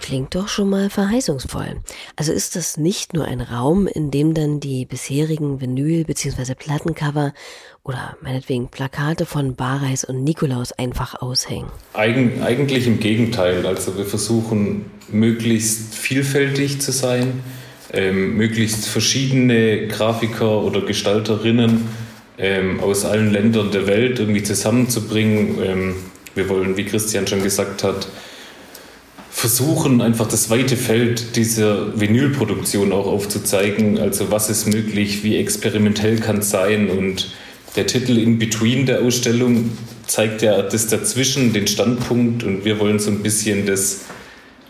Klingt 0.07 0.37
doch 0.37 0.47
schon 0.47 0.71
mal 0.71 0.89
verheißungsvoll. 0.89 1.79
Also 2.15 2.33
ist 2.33 2.55
das 2.55 2.77
nicht 2.77 3.13
nur 3.13 3.25
ein 3.25 3.41
Raum, 3.41 3.89
in 3.89 4.13
dem 4.13 4.35
dann 4.35 4.61
die 4.61 4.85
bisherigen 4.85 5.61
Vinyl- 5.61 6.07
bzw. 6.07 6.55
Plattencover 6.55 7.35
oder 7.83 8.17
meinetwegen 8.23 8.69
Plakate 8.69 9.27
von 9.27 9.57
Bareis 9.57 10.05
und 10.05 10.23
Nikolaus 10.23 10.71
einfach 10.71 11.21
aushängen? 11.21 11.73
Eig 11.93 12.41
eigentlich 12.41 12.87
im 12.87 13.01
Gegenteil. 13.01 13.67
Also 13.67 13.99
wir 13.99 14.05
versuchen 14.05 14.85
möglichst 15.11 15.97
vielfältig 15.97 16.81
zu 16.81 16.93
sein, 16.93 17.43
ähm, 17.93 18.37
möglichst 18.37 18.87
verschiedene 18.87 19.89
Grafiker 19.89 20.63
oder 20.63 20.83
Gestalterinnen 20.83 21.89
ähm, 22.39 22.79
aus 22.79 23.05
allen 23.05 23.33
Ländern 23.33 23.73
der 23.73 23.89
Welt 23.89 24.21
irgendwie 24.21 24.45
zusammenzubringen. 24.45 25.59
Ähm, 25.61 25.97
wir 26.37 26.49
wollen, 26.49 26.77
wie 26.77 26.85
Christian 26.85 27.27
schon 27.27 27.43
gesagt 27.43 27.83
hat, 27.83 28.07
versuchen, 29.37 30.01
einfach 30.01 30.27
das 30.27 30.49
weite 30.49 30.79
Feld 30.79 31.37
dieser 31.37 32.01
Vinylproduktion 32.01 32.91
auch 32.91 33.07
aufzuzeigen. 33.07 33.99
Also 33.99 34.31
was 34.31 34.49
ist 34.49 34.67
möglich, 34.67 35.25
wie 35.25 35.37
experimentell 35.37 36.17
kann 36.21 36.39
es 36.39 36.49
sein. 36.49 36.89
Und 36.89 37.35
der 37.77 37.87
Titel 37.87 38.17
In 38.17 38.39
Between 38.39 38.87
der 38.87 39.03
Ausstellung 39.03 39.73
zeigt 40.07 40.41
ja 40.41 40.63
das 40.63 40.87
dazwischen, 40.87 41.53
den 41.53 41.67
Standpunkt. 41.67 42.45
Und 42.45 42.65
wir 42.65 42.81
wollen 42.81 42.99
so 42.99 43.11
ein 43.11 43.23
bisschen 43.23 43.67
das 43.67 44.07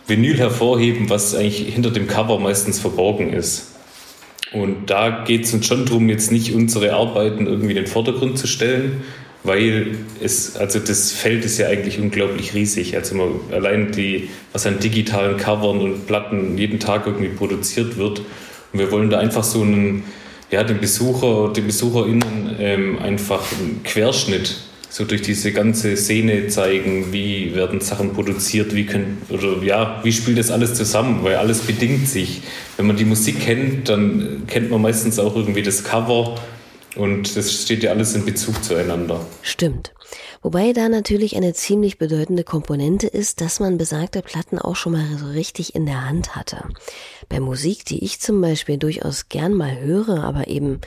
Vinyl 0.09 0.37
hervorheben, 0.37 1.09
was 1.09 1.37
eigentlich 1.37 1.73
hinter 1.73 1.93
dem 1.93 2.09
Cover 2.09 2.41
meistens 2.41 2.81
verborgen 2.81 3.33
ist. 3.33 3.69
Und 4.53 4.91
da 4.91 5.23
geht 5.25 5.45
es 5.45 5.55
uns 5.55 5.65
schon 5.65 5.87
darum, 5.87 6.09
jetzt 6.09 6.33
nicht 6.33 6.53
unsere 6.53 6.93
Arbeiten 6.93 7.47
irgendwie 7.47 7.71
in 7.71 7.77
den 7.77 7.87
Vordergrund 7.87 8.37
zu 8.37 8.49
stellen, 8.49 9.05
weil 9.47 9.97
es, 10.23 10.57
also 10.57 10.79
das 10.79 11.13
Feld 11.13 11.45
ist 11.45 11.59
ja 11.59 11.69
eigentlich 11.69 11.99
unglaublich 11.99 12.55
riesig. 12.55 12.97
Also 12.97 13.15
man, 13.15 13.29
allein 13.53 13.93
die, 13.93 14.29
was 14.53 14.67
an 14.67 14.79
digitalen 14.79 15.37
Covern 15.37 15.79
und 15.79 16.07
Platten 16.07 16.59
jeden 16.59 16.81
Tag 16.81 17.07
irgendwie 17.07 17.29
produziert 17.29 17.97
wird. 17.97 18.21
Und 18.73 18.79
wir 18.79 18.91
wollen 18.91 19.11
da 19.11 19.19
einfach 19.19 19.45
so 19.45 19.63
einen, 19.63 20.05
ja, 20.51 20.65
den 20.65 20.81
Besucher, 20.81 21.53
den 21.53 21.67
BesucherInnen 21.67 22.57
ähm, 22.59 22.99
einfach 22.99 23.45
einen 23.53 23.83
Querschnitt 23.85 24.57
so 24.89 25.05
durch 25.05 25.21
diese 25.21 25.53
ganze 25.53 25.95
Szene 25.97 26.49
zeigen, 26.49 27.13
wie 27.13 27.55
werden 27.55 27.83
Sachen 27.83 28.15
produziert, 28.15 28.75
wie 28.75 28.87
können, 28.87 29.21
oder 29.29 29.63
ja, 29.63 30.01
wie 30.05 30.13
spielt 30.13 30.39
das 30.39 30.51
alles 30.51 30.73
zusammen, 30.73 31.23
weil 31.23 31.35
alles 31.35 31.61
bedingt 31.61 32.09
sich. 32.09 32.41
Wenn 32.79 32.87
man 32.87 32.97
die 32.97 33.05
Musik 33.05 33.41
kennt, 33.41 33.91
dann 33.91 34.45
kennt 34.47 34.71
man 34.71 34.81
meistens 34.81 35.19
auch 35.19 35.37
irgendwie 35.37 35.63
das 35.63 35.85
Cover 35.85 36.37
und 36.97 37.37
das 37.37 37.63
steht 37.63 37.83
ja 37.83 37.91
alles 37.91 38.15
in 38.15 38.25
Bezug 38.25 38.63
zueinander. 38.65 39.25
Stimmt. 39.43 39.93
Wobei 40.43 40.73
da 40.73 40.89
natürlich 40.89 41.37
eine 41.37 41.55
ziemlich 41.55 41.99
bedeutende 41.99 42.45
Komponente 42.45 43.07
ist, 43.07 43.41
dass 43.41 43.59
man 43.61 43.79
besagte 43.79 44.23
Platten 44.23 44.59
auch 44.59 44.77
schon 44.77 44.93
mal 44.93 45.07
so 45.19 45.27
richtig 45.27 45.75
in 45.75 45.87
der 45.87 46.07
Hand 46.07 46.37
hatte. 46.37 46.63
Bei 47.29 47.41
Musik, 47.41 47.85
die 47.85 48.05
ich 48.05 48.21
zum 48.21 48.41
Beispiel 48.41 48.79
durchaus 48.79 49.29
gern 49.29 49.55
mal 49.55 49.81
höre, 49.81 50.23
aber 50.23 50.47
eben 50.47 50.81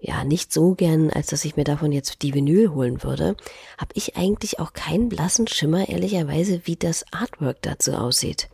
ja 0.00 0.24
nicht 0.24 0.52
so 0.52 0.74
gern, 0.74 1.10
als 1.10 1.26
dass 1.26 1.44
ich 1.44 1.56
mir 1.56 1.64
davon 1.64 1.92
jetzt 1.92 2.22
die 2.22 2.32
Vinyl 2.34 2.70
holen 2.70 3.02
würde, 3.02 3.36
habe 3.78 3.92
ich 3.94 4.16
eigentlich 4.16 4.58
auch 4.58 4.72
keinen 4.72 5.08
blassen 5.08 5.46
Schimmer, 5.46 5.88
ehrlicherweise, 5.88 6.62
wie 6.64 6.76
das 6.76 7.04
Artwork 7.12 7.60
dazu 7.62 7.92
aussieht. 7.92 8.48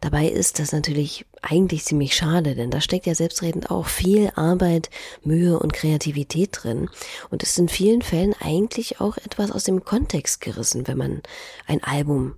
Dabei 0.00 0.28
ist 0.28 0.58
das 0.58 0.72
natürlich 0.72 1.26
eigentlich 1.42 1.84
ziemlich 1.84 2.14
schade, 2.14 2.54
denn 2.54 2.70
da 2.70 2.80
steckt 2.80 3.06
ja 3.06 3.14
selbstredend 3.14 3.70
auch 3.70 3.86
viel 3.86 4.30
Arbeit, 4.34 4.90
Mühe 5.22 5.58
und 5.58 5.72
Kreativität 5.72 6.50
drin 6.52 6.88
und 7.30 7.42
ist 7.42 7.58
in 7.58 7.68
vielen 7.68 8.02
Fällen 8.02 8.34
eigentlich 8.40 9.00
auch 9.00 9.16
etwas 9.16 9.50
aus 9.50 9.64
dem 9.64 9.84
Kontext 9.84 10.40
gerissen, 10.40 10.86
wenn 10.86 10.98
man 10.98 11.22
ein 11.66 11.82
Album 11.82 12.36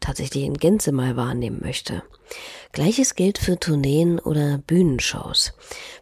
tatsächlich 0.00 0.44
in 0.44 0.54
Gänze 0.54 0.92
mal 0.92 1.16
wahrnehmen 1.16 1.60
möchte. 1.62 2.02
Gleiches 2.72 3.14
gilt 3.14 3.38
für 3.38 3.58
Tourneen 3.58 4.18
oder 4.18 4.58
Bühnenshows. 4.58 5.52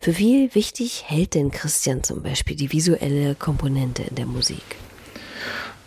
Für 0.00 0.18
wie 0.18 0.54
wichtig 0.54 1.04
hält 1.06 1.34
denn 1.34 1.50
Christian 1.50 2.02
zum 2.02 2.22
Beispiel 2.22 2.56
die 2.56 2.72
visuelle 2.72 3.34
Komponente 3.34 4.02
in 4.02 4.14
der 4.14 4.26
Musik? 4.26 4.64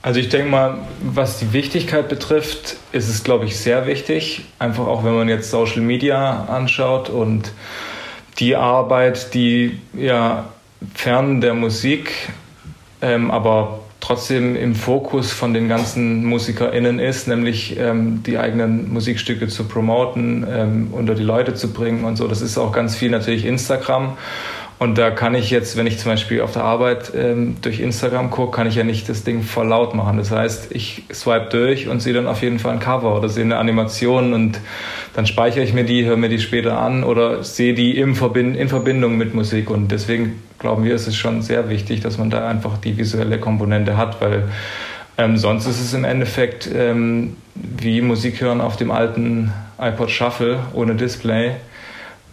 Also 0.03 0.19
ich 0.19 0.27
denke 0.27 0.49
mal, 0.49 0.79
was 1.01 1.39
die 1.39 1.53
Wichtigkeit 1.53 2.09
betrifft, 2.09 2.75
ist 2.91 3.07
es, 3.07 3.23
glaube 3.23 3.45
ich, 3.45 3.57
sehr 3.57 3.87
wichtig. 3.87 4.43
Einfach 4.59 4.85
auch, 4.85 5.05
wenn 5.05 5.15
man 5.15 5.29
jetzt 5.29 5.49
Social 5.49 5.81
Media 5.81 6.43
anschaut 6.43 7.09
und 7.09 7.53
die 8.37 8.57
Arbeit, 8.57 9.33
die 9.33 9.79
ja 9.93 10.49
fern 10.93 11.39
der 11.39 11.53
Musik, 11.53 12.11
ähm, 13.01 13.31
aber 13.31 13.79
trotzdem 14.01 14.57
im 14.57 14.75
Fokus 14.75 15.31
von 15.31 15.53
den 15.53 15.69
ganzen 15.69 16.25
MusikerInnen 16.25 16.99
ist, 16.99 17.29
nämlich 17.29 17.79
ähm, 17.79 18.23
die 18.23 18.37
eigenen 18.37 18.91
Musikstücke 18.91 19.47
zu 19.47 19.69
promoten, 19.69 20.45
ähm, 20.49 20.89
unter 20.91 21.15
die 21.15 21.23
Leute 21.23 21.53
zu 21.53 21.71
bringen 21.71 22.03
und 22.03 22.17
so. 22.17 22.27
Das 22.27 22.41
ist 22.41 22.57
auch 22.57 22.73
ganz 22.73 22.97
viel 22.97 23.09
natürlich 23.09 23.45
Instagram. 23.45 24.17
Und 24.83 24.97
da 24.97 25.11
kann 25.11 25.33
ich 25.33 25.49
jetzt, 25.49 25.77
wenn 25.77 25.87
ich 25.87 25.97
zum 25.97 26.11
Beispiel 26.11 26.41
auf 26.41 26.51
der 26.51 26.65
Arbeit 26.65 27.13
ähm, 27.15 27.55
durch 27.61 27.79
Instagram 27.79 28.29
gucke, 28.29 28.53
kann 28.53 28.67
ich 28.67 28.75
ja 28.75 28.83
nicht 28.83 29.07
das 29.07 29.23
Ding 29.23 29.41
voll 29.41 29.67
laut 29.67 29.95
machen. 29.95 30.17
Das 30.17 30.29
heißt, 30.29 30.75
ich 30.75 31.03
swipe 31.13 31.47
durch 31.51 31.87
und 31.87 32.01
sehe 32.01 32.11
dann 32.11 32.27
auf 32.27 32.41
jeden 32.41 32.59
Fall 32.59 32.73
ein 32.73 32.81
Cover 32.81 33.15
oder 33.15 33.29
sehe 33.29 33.45
eine 33.45 33.55
Animation 33.55 34.33
und 34.33 34.59
dann 35.13 35.25
speichere 35.25 35.63
ich 35.63 35.73
mir 35.73 35.85
die, 35.85 36.03
höre 36.03 36.17
mir 36.17 36.27
die 36.27 36.39
später 36.39 36.79
an 36.79 37.05
oder 37.05 37.45
sehe 37.45 37.73
die 37.73 37.97
im 37.97 38.13
Verbind 38.13 38.57
in 38.57 38.67
Verbindung 38.67 39.17
mit 39.17 39.33
Musik. 39.33 39.69
Und 39.69 39.87
deswegen 39.87 40.43
glauben 40.59 40.83
wir, 40.83 40.95
ist 40.95 41.07
es 41.07 41.15
schon 41.15 41.41
sehr 41.43 41.69
wichtig, 41.69 42.01
dass 42.01 42.17
man 42.17 42.29
da 42.29 42.45
einfach 42.45 42.77
die 42.77 42.97
visuelle 42.97 43.39
Komponente 43.39 43.95
hat, 43.95 44.19
weil 44.19 44.49
ähm, 45.17 45.37
sonst 45.37 45.65
ist 45.65 45.79
es 45.79 45.93
im 45.93 46.03
Endeffekt 46.03 46.69
ähm, 46.75 47.37
wie 47.55 48.01
Musik 48.01 48.41
hören 48.41 48.59
auf 48.59 48.75
dem 48.75 48.91
alten 48.91 49.53
iPod 49.79 50.11
Shuffle 50.11 50.59
ohne 50.73 50.95
Display 50.95 51.53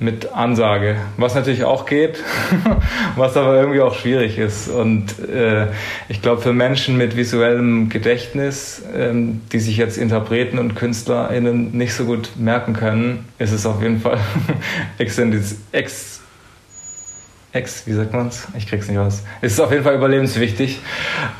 mit 0.00 0.32
Ansage, 0.32 0.96
was 1.18 1.34
natürlich 1.34 1.64
auch 1.64 1.84
geht, 1.84 2.24
was 3.16 3.36
aber 3.36 3.56
irgendwie 3.60 3.80
auch 3.80 3.94
schwierig 3.94 4.38
ist. 4.38 4.68
Und 4.68 5.18
äh, 5.28 5.66
ich 6.08 6.22
glaube, 6.22 6.40
für 6.40 6.54
Menschen 6.54 6.96
mit 6.96 7.16
visuellem 7.16 7.90
Gedächtnis, 7.90 8.82
ähm, 8.96 9.42
die 9.52 9.60
sich 9.60 9.76
jetzt 9.76 9.98
Interpreten 9.98 10.58
und 10.58 10.74
KünstlerInnen 10.74 11.76
nicht 11.76 11.94
so 11.94 12.06
gut 12.06 12.30
merken 12.36 12.72
können, 12.72 13.28
ist 13.38 13.52
es 13.52 13.66
auf 13.66 13.82
jeden 13.82 14.00
Fall 14.00 14.18
ex 15.72 16.19
Ex, 17.52 17.84
wie 17.88 17.94
sagt 17.94 18.12
man's? 18.12 18.46
Ich 18.56 18.68
krieg's 18.68 18.86
nicht 18.86 18.96
raus. 18.96 19.24
Es 19.40 19.54
ist 19.54 19.60
auf 19.60 19.72
jeden 19.72 19.82
Fall 19.82 19.96
überlebenswichtig. 19.96 20.78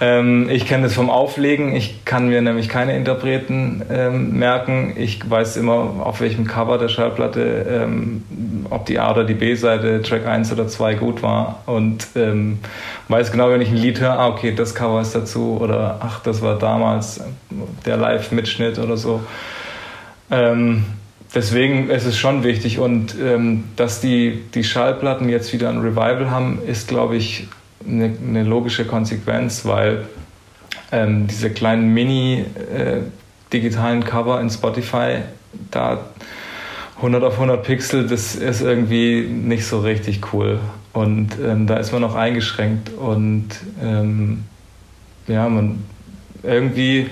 Ähm, 0.01 0.49
ich 0.51 0.67
kenne 0.67 0.83
das 0.83 0.95
vom 0.95 1.09
Auflegen. 1.09 1.77
Ich 1.77 2.05
kann 2.05 2.29
mir 2.29 2.43
nämlich 2.43 2.69
keine 2.69 2.97
Interpreten 2.97 3.83
ähm, 3.89 4.37
merken. 4.37 4.95
Ich 4.97 5.31
weiß 5.31 5.57
immer, 5.57 6.05
auf 6.05 6.21
welchem 6.21 6.49
Cover 6.49 6.79
der 6.79 6.89
Schallplatte, 6.89 7.65
ähm, 7.71 8.25
ob 8.71 8.87
die 8.87 8.99
A 8.99 9.13
oder 9.13 9.23
die 9.23 9.35
B-Seite, 9.35 10.03
Track 10.03 10.27
1 10.27 10.51
oder 10.51 10.67
2 10.67 10.95
gut 10.95 11.23
war. 11.23 11.63
Und 11.67 12.09
ähm, 12.17 12.59
weiß 13.07 13.31
genau, 13.31 13.49
wenn 13.51 13.61
ich 13.61 13.71
ein 13.71 13.77
Lied 13.77 14.01
höre, 14.01 14.19
ah, 14.19 14.29
okay, 14.31 14.53
das 14.53 14.75
Cover 14.75 15.01
ist 15.01 15.15
dazu. 15.15 15.59
Oder 15.61 15.99
ach, 16.01 16.19
das 16.25 16.43
war 16.43 16.59
damals 16.59 17.21
der 17.87 17.97
Live-Mitschnitt 17.97 18.81
oder 18.81 18.97
so. 18.97 19.21
Ähm, 20.33 20.87
deswegen 21.35 21.91
ist 21.91 22.05
es 22.07 22.19
schon 22.19 22.43
wichtig 22.43 22.79
und 22.79 23.15
ähm, 23.21 23.65
dass 23.77 24.01
die, 24.01 24.43
die 24.55 24.65
Schallplatten 24.65 25.29
jetzt 25.29 25.53
wieder 25.53 25.69
ein 25.69 25.79
Revival 25.79 26.31
haben, 26.31 26.61
ist, 26.67 26.89
glaube 26.89 27.17
ich, 27.17 27.49
eine, 27.87 28.13
eine, 28.27 28.45
logische 28.45 28.85
Konsequenz, 28.85 29.65
weil 29.65 30.07
ähm, 30.93 31.27
diese 31.27 31.51
kleinen 31.51 31.95
mini 31.95 32.45
äh, 32.75 34.01
Cover 34.05 34.41
in 34.41 34.51
Spotify, 34.51 35.19
da 35.71 36.05
100 36.97 37.25
auf 37.25 37.35
100 37.35 37.63
Pixel, 37.65 38.07
das 38.07 38.35
ist 38.35 38.61
irgendwie 38.61 39.23
nicht 39.23 39.65
so 39.65 39.81
richtig 39.81 40.21
cool. 40.33 40.61
Und 40.93 41.31
ähm, 41.43 41.67
da 41.67 41.77
ist 41.77 41.93
man 41.93 42.03
noch 42.03 42.15
eingeschränkt 42.15 42.91
und 42.91 43.49
ähm, 43.83 44.45
ja, 45.27 45.49
man 45.49 45.83
irgendwie 46.43 47.09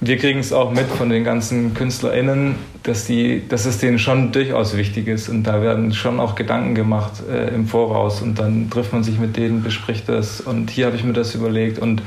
wir 0.00 0.18
kriegen 0.18 0.40
es 0.40 0.52
auch 0.52 0.72
mit 0.72 0.86
von 0.86 1.08
den 1.08 1.24
ganzen 1.24 1.72
KünstlerInnen, 1.72 2.56
dass, 2.82 3.06
die, 3.06 3.42
dass 3.48 3.64
es 3.64 3.78
denen 3.78 3.98
schon 3.98 4.30
durchaus 4.30 4.76
wichtig 4.76 5.08
ist. 5.08 5.28
Und 5.28 5.44
da 5.44 5.62
werden 5.62 5.94
schon 5.94 6.20
auch 6.20 6.34
Gedanken 6.34 6.74
gemacht 6.74 7.22
äh, 7.30 7.54
im 7.54 7.66
Voraus. 7.66 8.20
Und 8.20 8.38
dann 8.38 8.68
trifft 8.68 8.92
man 8.92 9.02
sich 9.02 9.18
mit 9.18 9.36
denen, 9.36 9.62
bespricht 9.62 10.08
das. 10.08 10.40
Und 10.42 10.70
hier 10.70 10.86
habe 10.86 10.96
ich 10.96 11.04
mir 11.04 11.14
das 11.14 11.34
überlegt. 11.34 11.78
Und 11.78 12.02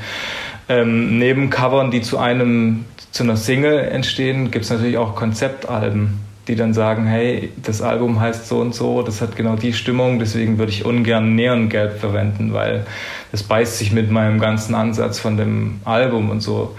ähm, 0.68 1.18
neben 1.18 1.50
Covern, 1.50 1.90
die 1.90 2.00
zu 2.00 2.18
einem, 2.18 2.84
zu 3.10 3.24
einer 3.24 3.36
Single 3.36 3.80
entstehen, 3.80 4.52
gibt 4.52 4.66
es 4.66 4.70
natürlich 4.70 4.96
auch 4.96 5.16
Konzeptalben, 5.16 6.20
die 6.46 6.54
dann 6.54 6.72
sagen, 6.72 7.06
hey, 7.06 7.50
das 7.60 7.82
Album 7.82 8.20
heißt 8.20 8.46
so 8.46 8.60
und 8.60 8.72
so, 8.72 9.02
das 9.02 9.20
hat 9.20 9.34
genau 9.34 9.56
die 9.56 9.72
Stimmung, 9.72 10.20
deswegen 10.20 10.58
würde 10.58 10.70
ich 10.70 10.84
ungern 10.84 11.34
Neongelb 11.34 11.98
verwenden, 11.98 12.52
weil 12.52 12.86
das 13.32 13.42
beißt 13.42 13.78
sich 13.78 13.90
mit 13.90 14.12
meinem 14.12 14.38
ganzen 14.38 14.76
Ansatz 14.76 15.18
von 15.18 15.36
dem 15.36 15.80
Album 15.84 16.30
und 16.30 16.40
so. 16.40 16.76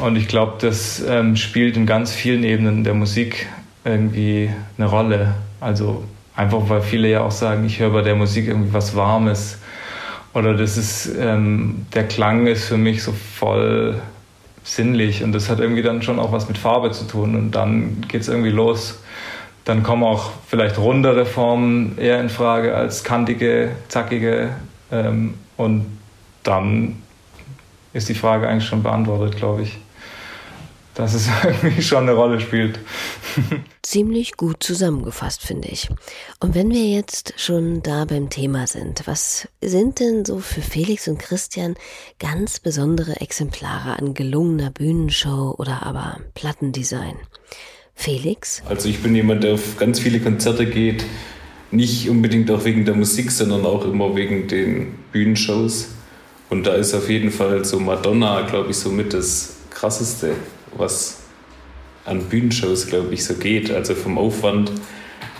Und 0.00 0.16
ich 0.16 0.28
glaube, 0.28 0.54
das 0.60 1.02
ähm, 1.06 1.36
spielt 1.36 1.76
in 1.76 1.84
ganz 1.84 2.12
vielen 2.12 2.42
Ebenen 2.42 2.84
der 2.84 2.94
Musik 2.94 3.48
irgendwie 3.84 4.50
eine 4.78 4.86
Rolle. 4.86 5.34
Also 5.60 6.04
einfach, 6.34 6.68
weil 6.68 6.80
viele 6.80 7.08
ja 7.08 7.22
auch 7.22 7.30
sagen, 7.30 7.64
ich 7.66 7.78
höre 7.78 7.90
bei 7.90 8.02
der 8.02 8.14
Musik 8.14 8.48
irgendwie 8.48 8.72
was 8.72 8.96
Warmes. 8.96 9.58
Oder 10.32 10.54
das 10.54 10.76
ist, 10.76 11.10
ähm, 11.18 11.86
der 11.92 12.06
Klang 12.08 12.46
ist 12.46 12.64
für 12.64 12.78
mich 12.78 13.02
so 13.02 13.12
voll 13.12 14.00
sinnlich 14.62 15.24
und 15.24 15.32
das 15.32 15.48
hat 15.48 15.58
irgendwie 15.58 15.82
dann 15.82 16.02
schon 16.02 16.18
auch 16.18 16.32
was 16.32 16.46
mit 16.48 16.58
Farbe 16.58 16.92
zu 16.92 17.04
tun 17.06 17.34
und 17.34 17.50
dann 17.52 18.02
geht 18.08 18.22
es 18.22 18.28
irgendwie 18.28 18.50
los. 18.50 19.02
Dann 19.64 19.82
kommen 19.82 20.04
auch 20.04 20.30
vielleicht 20.46 20.78
rundere 20.78 21.26
Formen 21.26 21.98
eher 21.98 22.20
in 22.20 22.28
Frage 22.28 22.74
als 22.74 23.02
kantige, 23.04 23.70
zackige 23.88 24.50
ähm, 24.92 25.34
und 25.56 25.86
dann 26.42 27.02
ist 27.92 28.08
die 28.08 28.14
Frage 28.14 28.48
eigentlich 28.48 28.68
schon 28.68 28.82
beantwortet, 28.82 29.36
glaube 29.36 29.62
ich. 29.62 29.78
Dass 30.94 31.14
es 31.14 31.28
irgendwie 31.44 31.82
schon 31.82 32.02
eine 32.08 32.12
Rolle 32.12 32.40
spielt. 32.40 32.78
Ziemlich 33.82 34.36
gut 34.36 34.62
zusammengefasst, 34.62 35.42
finde 35.42 35.68
ich. 35.68 35.88
Und 36.40 36.54
wenn 36.54 36.70
wir 36.70 36.84
jetzt 36.84 37.34
schon 37.36 37.82
da 37.82 38.04
beim 38.04 38.28
Thema 38.28 38.66
sind, 38.66 39.06
was 39.06 39.48
sind 39.60 40.00
denn 40.00 40.24
so 40.24 40.40
für 40.40 40.62
Felix 40.62 41.08
und 41.08 41.18
Christian 41.18 41.76
ganz 42.18 42.60
besondere 42.60 43.20
Exemplare 43.20 43.98
an 43.98 44.14
gelungener 44.14 44.70
Bühnenshow 44.70 45.54
oder 45.58 45.84
aber 45.84 46.20
Plattendesign? 46.34 47.16
Felix? 47.94 48.62
Also 48.66 48.88
ich 48.88 49.02
bin 49.02 49.14
jemand, 49.14 49.44
der 49.44 49.54
auf 49.54 49.76
ganz 49.76 50.00
viele 50.00 50.20
Konzerte 50.20 50.64
geht, 50.66 51.04
nicht 51.70 52.08
unbedingt 52.08 52.50
auch 52.50 52.64
wegen 52.64 52.84
der 52.84 52.94
Musik, 52.94 53.30
sondern 53.30 53.64
auch 53.64 53.84
immer 53.84 54.16
wegen 54.16 54.48
den 54.48 54.94
Bühnenshows. 55.12 55.88
Und 56.48 56.66
da 56.66 56.74
ist 56.74 56.94
auf 56.94 57.08
jeden 57.08 57.30
Fall 57.30 57.64
so 57.64 57.78
Madonna, 57.78 58.42
glaube 58.42 58.70
ich, 58.70 58.76
so 58.76 58.90
mit 58.90 59.12
das 59.12 59.56
Krasseste, 59.70 60.34
was 60.76 61.18
an 62.04 62.24
Bühnenshows, 62.24 62.86
glaube 62.86 63.14
ich, 63.14 63.24
so 63.24 63.34
geht. 63.34 63.70
Also 63.70 63.94
vom 63.94 64.18
Aufwand 64.18 64.72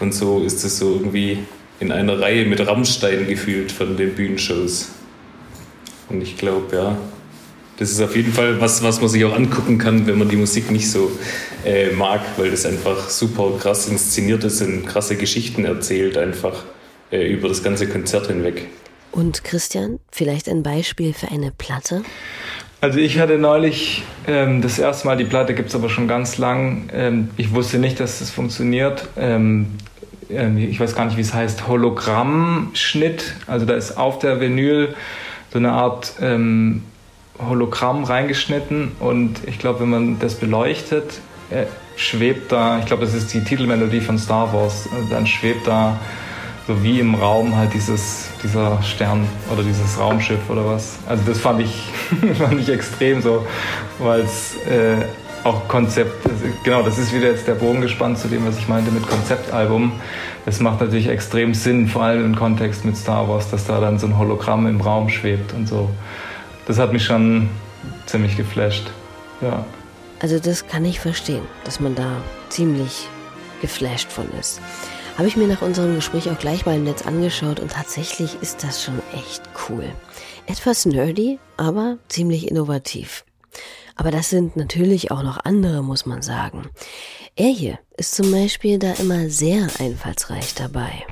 und 0.01 0.15
so 0.15 0.43
ist 0.43 0.65
es 0.65 0.79
so 0.79 0.95
irgendwie 0.95 1.39
in 1.81 1.93
einer 1.93 2.21
Reihe 2.21 2.45
mit 2.45 2.65
Rammstein 2.67 3.27
gefühlt 3.27 3.73
von 3.73 3.97
den 3.97 4.15
Bühnenshows. 4.15 4.89
Und 6.09 6.21
ich 6.21 6.37
glaube, 6.37 6.77
ja, 6.77 6.99
das 7.79 7.91
ist 7.91 8.01
auf 8.03 8.15
jeden 8.15 8.33
Fall 8.33 8.61
was, 8.61 8.83
was 8.83 9.01
man 9.01 9.09
sich 9.09 9.25
auch 9.25 9.35
angucken 9.35 9.79
kann, 9.79 10.07
wenn 10.07 10.19
man 10.19 10.29
die 10.29 10.37
Musik 10.37 10.71
nicht 10.71 10.91
so 10.91 11.11
äh, 11.65 11.91
mag, 11.93 12.21
weil 12.37 12.51
das 12.51 12.67
einfach 12.67 13.09
super 13.09 13.53
krass 13.59 13.89
inszeniert 13.89 14.45
ist 14.45 14.61
und 14.61 14.87
krasse 14.87 15.17
Geschichten 15.17 15.65
erzählt, 15.65 16.19
einfach 16.19 16.65
äh, 17.11 17.27
über 17.27 17.49
das 17.49 17.63
ganze 17.63 17.89
Konzert 17.89 18.27
hinweg. 18.27 18.67
Und 19.13 19.45
Christian, 19.45 19.99
vielleicht 20.13 20.49
ein 20.49 20.63
Beispiel 20.63 21.15
für 21.15 21.29
eine 21.29 21.53
Platte? 21.53 22.03
Also 22.83 22.99
ich 22.99 23.19
hatte 23.19 23.37
neulich 23.37 24.05
ähm, 24.27 24.63
das 24.63 24.79
erste 24.79 25.07
Mal, 25.07 25.17
die 25.17 25.25
Platte 25.25 25.55
gibt 25.55 25.69
es 25.69 25.75
aber 25.75 25.91
schon 25.91 26.09
ganz 26.09 26.39
lang. 26.39 26.89
Ähm, 26.95 27.31
ich 27.37 27.53
wusste 27.53 27.79
nicht, 27.79 28.01
dass 28.01 28.21
das 28.21 28.31
funktioniert. 28.31 29.07
Ähm, 29.19 29.79
ähm, 30.31 30.57
ich 30.57 30.81
weiß 30.81 30.95
gar 30.95 31.05
nicht, 31.05 31.19
wie 31.19 31.23
es 31.23 31.35
heißt, 31.35 31.69
Hologrammschnitt. 31.69 33.35
Also 33.47 33.67
da 33.67 33.75
ist 33.75 33.99
auf 33.99 34.19
der 34.19 34.41
Vinyl 34.41 34.95
so 35.53 35.59
eine 35.59 35.73
Art 35.73 36.15
ähm, 36.23 36.83
Hologramm 37.39 38.05
reingeschnitten 38.05 38.93
und 39.01 39.41
ich 39.47 39.59
glaube, 39.59 39.81
wenn 39.81 39.91
man 39.91 40.19
das 40.19 40.35
beleuchtet, 40.35 41.21
äh, 41.51 41.65
schwebt 41.97 42.53
da, 42.53 42.79
ich 42.79 42.87
glaube, 42.87 43.05
das 43.05 43.15
ist 43.15 43.33
die 43.33 43.43
Titelmelodie 43.43 44.01
von 44.01 44.19
Star 44.19 44.53
Wars, 44.53 44.89
also 44.95 45.09
dann 45.11 45.27
schwebt 45.27 45.67
da 45.67 45.99
so 46.67 46.83
wie 46.83 47.01
im 47.01 47.15
Raum 47.15 47.57
halt 47.57 47.75
dieses, 47.75 48.30
dieser 48.43 48.83
Stern 48.83 49.27
oder 49.53 49.63
dieses 49.63 49.99
Raumschiff 49.99 50.49
oder 50.49 50.67
was. 50.67 50.99
Also 51.07 51.23
das 51.27 51.39
fand 51.39 51.61
ich, 51.61 51.91
fand 52.39 52.61
ich 52.61 52.69
extrem 52.69 53.21
so, 53.21 53.47
weil 53.99 54.21
es 54.21 54.57
äh, 54.67 55.05
auch 55.45 55.67
Konzept, 55.69 56.29
genau, 56.65 56.83
das 56.83 56.99
ist 56.99 57.15
wieder 57.15 57.31
jetzt 57.31 57.47
der 57.47 57.55
Bogen 57.55 57.81
gespannt 57.81 58.19
zu 58.19 58.29
dem, 58.29 58.47
was 58.47 58.59
ich 58.59 58.69
meinte 58.69 58.91
mit 58.91 59.07
Konzeptalbum. 59.07 59.93
Das 60.45 60.61
macht 60.61 60.81
natürlich 60.81 61.09
extrem 61.09 61.55
Sinn, 61.55 61.89
vor 61.89 62.03
allem 62.03 62.25
im 62.25 62.37
Kontext 62.37 62.85
mit 62.85 62.97
Star 62.97 63.29
Wars, 63.29 63.51
dass 63.51 63.67
da 63.67 63.81
dann 63.81 63.99
so 63.99 64.07
ein 64.07 64.19
Hologramm 64.19 64.67
im 64.67 64.81
Raum 64.81 65.09
schwebt 65.09 65.53
und 65.53 65.67
so. 65.67 65.91
Das 66.67 66.79
hat 66.79 66.93
mich 66.93 67.05
schon 67.05 67.49
ziemlich 68.07 68.37
geflasht, 68.37 68.91
ja. 69.41 69.65
Also 70.21 70.39
das 70.39 70.67
kann 70.67 70.85
ich 70.85 71.01
verstehen, 71.01 71.43
dass 71.65 71.81
man 71.81 71.95
da 71.95 72.19
ziemlich 72.51 73.09
geflasht 73.63 74.13
von 74.13 74.27
ist. 74.39 74.61
Habe 75.17 75.29
ich 75.29 75.37
mir 75.37 75.47
nach 75.47 75.63
unserem 75.63 75.95
Gespräch 75.95 76.31
auch 76.31 76.39
gleich 76.39 76.65
mal 76.67 76.77
im 76.77 76.85
Netz 76.85 77.03
angeschaut 77.03 77.61
und 77.61 77.73
tatsächlich 77.73 78.37
ist 78.41 78.65
das 78.65 78.83
schon 78.83 79.01
echt 79.15 79.43
cool. 79.69 79.85
Etwas 80.47 80.87
nerdy, 80.87 81.39
aber 81.57 81.99
ziemlich 82.09 82.51
innovativ. 82.51 83.25
Aber 83.97 84.11
das 84.11 84.31
sind 84.31 84.57
natürlich 84.57 85.11
auch 85.11 85.23
noch 85.23 85.45
andere, 85.45 85.83
muss 85.83 86.07
man 86.07 86.23
sagen. 86.23 86.71
Er 87.37 87.51
hier 87.51 87.79
ist 87.97 88.15
zum 88.15 88.31
Beispiel 88.31 88.79
da 88.79 88.93
immer 88.95 89.29
sehr 89.29 89.69
einfallsreich 89.79 90.55
dabei. 90.55 91.05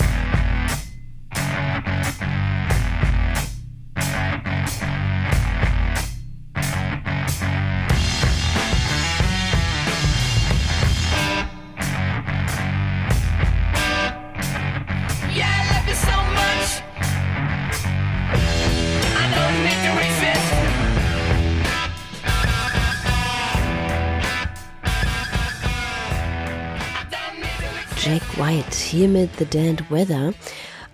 Hier 28.89 29.09
mit 29.09 29.31
The 29.39 29.45
Dead 29.45 29.91
Weather 29.91 30.33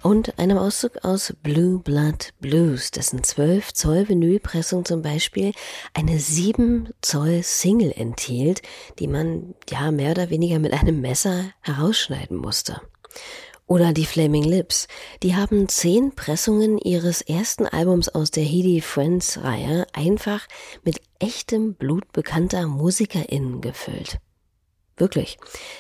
und 0.03 0.37
einem 0.39 0.59
Auszug 0.59 1.05
aus 1.05 1.33
Blue 1.45 1.79
Blood 1.79 2.31
Blues, 2.41 2.91
dessen 2.91 3.23
12 3.23 3.73
Zoll 3.73 4.09
Vinylpressung 4.09 4.85
zum 4.85 5.01
Beispiel 5.01 5.53
eine 5.93 6.19
7 6.19 6.89
Zoll 7.03 7.45
Single 7.45 7.93
enthielt, 7.93 8.63
die 8.99 9.07
man 9.07 9.55
ja 9.71 9.93
mehr 9.93 10.11
oder 10.11 10.29
weniger 10.31 10.59
mit 10.59 10.73
einem 10.73 11.01
Messer 11.01 11.45
herausschneiden 11.61 12.37
musste. 12.37 12.81
Oder 13.67 13.93
die 13.93 14.07
Flaming 14.07 14.45
Lips. 14.45 14.89
Die 15.23 15.37
haben 15.37 15.69
zehn 15.69 16.17
Pressungen 16.17 16.79
ihres 16.79 17.23
ersten 17.23 17.65
Albums 17.67 18.09
aus 18.09 18.33
der 18.33 18.45
Heedy 18.45 18.81
Friends 18.81 19.39
Reihe 19.43 19.87
einfach 19.93 20.49
mit 20.83 21.01
echtem 21.21 21.75
Blut 21.75 22.13
bekannter 22.13 22.67
MusikerInnen 22.67 23.61
gefüllt. 23.61 24.19
Wirklich. 24.97 25.39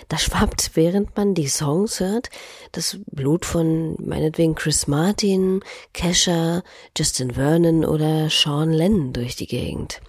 Da 0.09 0.19
schwappt, 0.19 0.73
während 0.75 1.17
man 1.17 1.35
die 1.35 1.47
Songs 1.47 2.01
hört, 2.01 2.31
das 2.73 2.99
Blut 3.07 3.45
von 3.45 3.97
meinetwegen 4.05 4.57
Chris 4.57 4.89
Martin, 4.89 5.61
Kesha, 5.93 6.63
Justin 6.97 7.33
Vernon 7.33 7.85
oder 7.85 8.29
Sean 8.29 8.73
Lennon 8.73 9.13
durch 9.13 9.37
die 9.37 9.47
Gegend. 9.47 10.01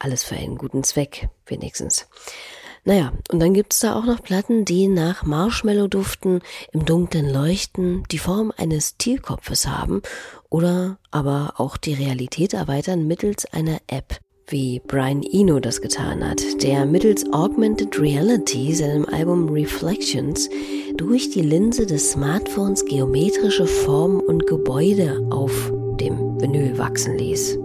Alles 0.00 0.24
für 0.24 0.34
einen 0.34 0.58
guten 0.58 0.82
Zweck, 0.82 1.28
wenigstens. 1.46 2.08
Naja, 2.84 3.12
und 3.30 3.40
dann 3.40 3.54
gibt's 3.54 3.80
da 3.80 3.94
auch 3.94 4.04
noch 4.04 4.22
Platten, 4.22 4.64
die 4.64 4.88
nach 4.88 5.22
Marshmallow 5.22 5.88
duften, 5.88 6.40
im 6.72 6.84
Dunklen 6.84 7.28
leuchten, 7.28 8.04
die 8.10 8.18
Form 8.18 8.52
eines 8.56 8.96
Tierkopfes 8.96 9.66
haben 9.66 10.02
oder 10.48 10.98
aber 11.10 11.54
auch 11.58 11.76
die 11.76 11.94
Realität 11.94 12.54
erweitern 12.54 13.06
mittels 13.06 13.46
einer 13.46 13.78
App, 13.88 14.20
wie 14.50 14.80
Brian 14.86 15.22
Eno 15.22 15.60
das 15.60 15.80
getan 15.80 16.28
hat, 16.28 16.40
der 16.62 16.86
mittels 16.86 17.24
Augmented 17.32 18.00
Reality 18.00 18.74
seinem 18.74 19.04
Album 19.06 19.48
Reflections 19.50 20.48
durch 20.96 21.30
die 21.30 21.42
Linse 21.42 21.86
des 21.86 22.12
Smartphones 22.12 22.84
geometrische 22.84 23.66
Formen 23.66 24.20
und 24.20 24.46
Gebäude 24.46 25.26
auf 25.30 25.72
dem 26.00 26.40
Vinyl 26.40 26.78
wachsen 26.78 27.18
ließ. 27.18 27.58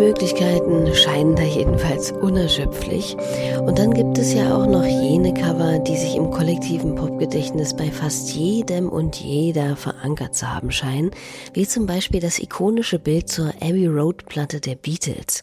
Möglichkeiten 0.00 0.94
scheinen 0.94 1.36
da 1.36 1.42
jedenfalls 1.42 2.10
unerschöpflich. 2.10 3.18
Und 3.60 3.78
dann 3.78 3.92
gibt 3.92 4.16
es 4.16 4.32
ja 4.32 4.56
auch 4.56 4.66
noch 4.66 4.86
jene 4.86 5.34
Cover, 5.34 5.78
die 5.78 5.96
sich 5.98 6.16
im 6.16 6.30
kollektiven 6.30 6.94
Popgedächtnis 6.94 7.76
bei 7.76 7.90
fast 7.90 8.30
jedem 8.30 8.88
und 8.88 9.16
jeder 9.16 9.76
verankert 9.76 10.34
zu 10.34 10.50
haben 10.50 10.70
scheinen, 10.70 11.10
wie 11.52 11.68
zum 11.68 11.84
Beispiel 11.84 12.18
das 12.18 12.38
ikonische 12.38 12.98
Bild 12.98 13.28
zur 13.28 13.48
Abbey 13.60 13.88
Road 13.88 14.24
Platte 14.24 14.58
der 14.58 14.76
Beatles. 14.76 15.42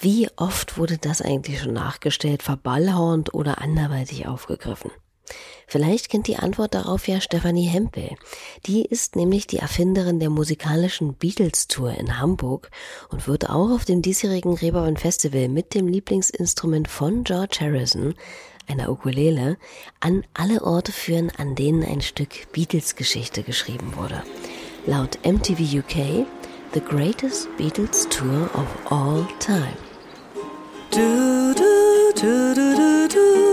Wie 0.00 0.26
oft 0.36 0.78
wurde 0.78 0.96
das 0.96 1.20
eigentlich 1.20 1.60
schon 1.60 1.74
nachgestellt, 1.74 2.42
verballhornt 2.42 3.34
oder 3.34 3.60
anderweitig 3.60 4.26
aufgegriffen? 4.26 4.90
Vielleicht 5.66 6.10
kennt 6.10 6.28
die 6.28 6.36
Antwort 6.36 6.74
darauf 6.74 7.08
ja 7.08 7.20
Stefanie 7.20 7.66
Hempel. 7.66 8.10
Die 8.66 8.84
ist 8.84 9.16
nämlich 9.16 9.46
die 9.46 9.58
Erfinderin 9.58 10.20
der 10.20 10.30
musikalischen 10.30 11.14
Beatles 11.14 11.66
Tour 11.66 11.92
in 11.92 12.18
Hamburg 12.20 12.70
und 13.10 13.26
wird 13.26 13.50
auch 13.50 13.70
auf 13.70 13.84
dem 13.84 14.00
diesjährigen 14.00 14.54
Reeperbahn 14.54 14.96
Festival 14.96 15.48
mit 15.48 15.74
dem 15.74 15.88
Lieblingsinstrument 15.88 16.88
von 16.88 17.24
George 17.24 17.58
Harrison, 17.60 18.14
einer 18.68 18.90
Ukulele, 18.90 19.58
an 20.00 20.24
alle 20.34 20.62
Orte 20.62 20.92
führen, 20.92 21.32
an 21.36 21.54
denen 21.56 21.84
ein 21.84 22.00
Stück 22.00 22.52
Beatles 22.52 22.94
Geschichte 22.94 23.42
geschrieben 23.42 23.94
wurde. 23.96 24.22
Laut 24.86 25.18
MTV 25.24 25.78
UK 25.78 26.26
The 26.74 26.80
Greatest 26.80 27.48
Beatles 27.56 28.06
Tour 28.08 28.50
of 28.54 28.92
All 28.92 29.26
Time. 29.40 29.76
Du, 30.90 31.54
du, 31.54 32.12
du, 32.14 33.45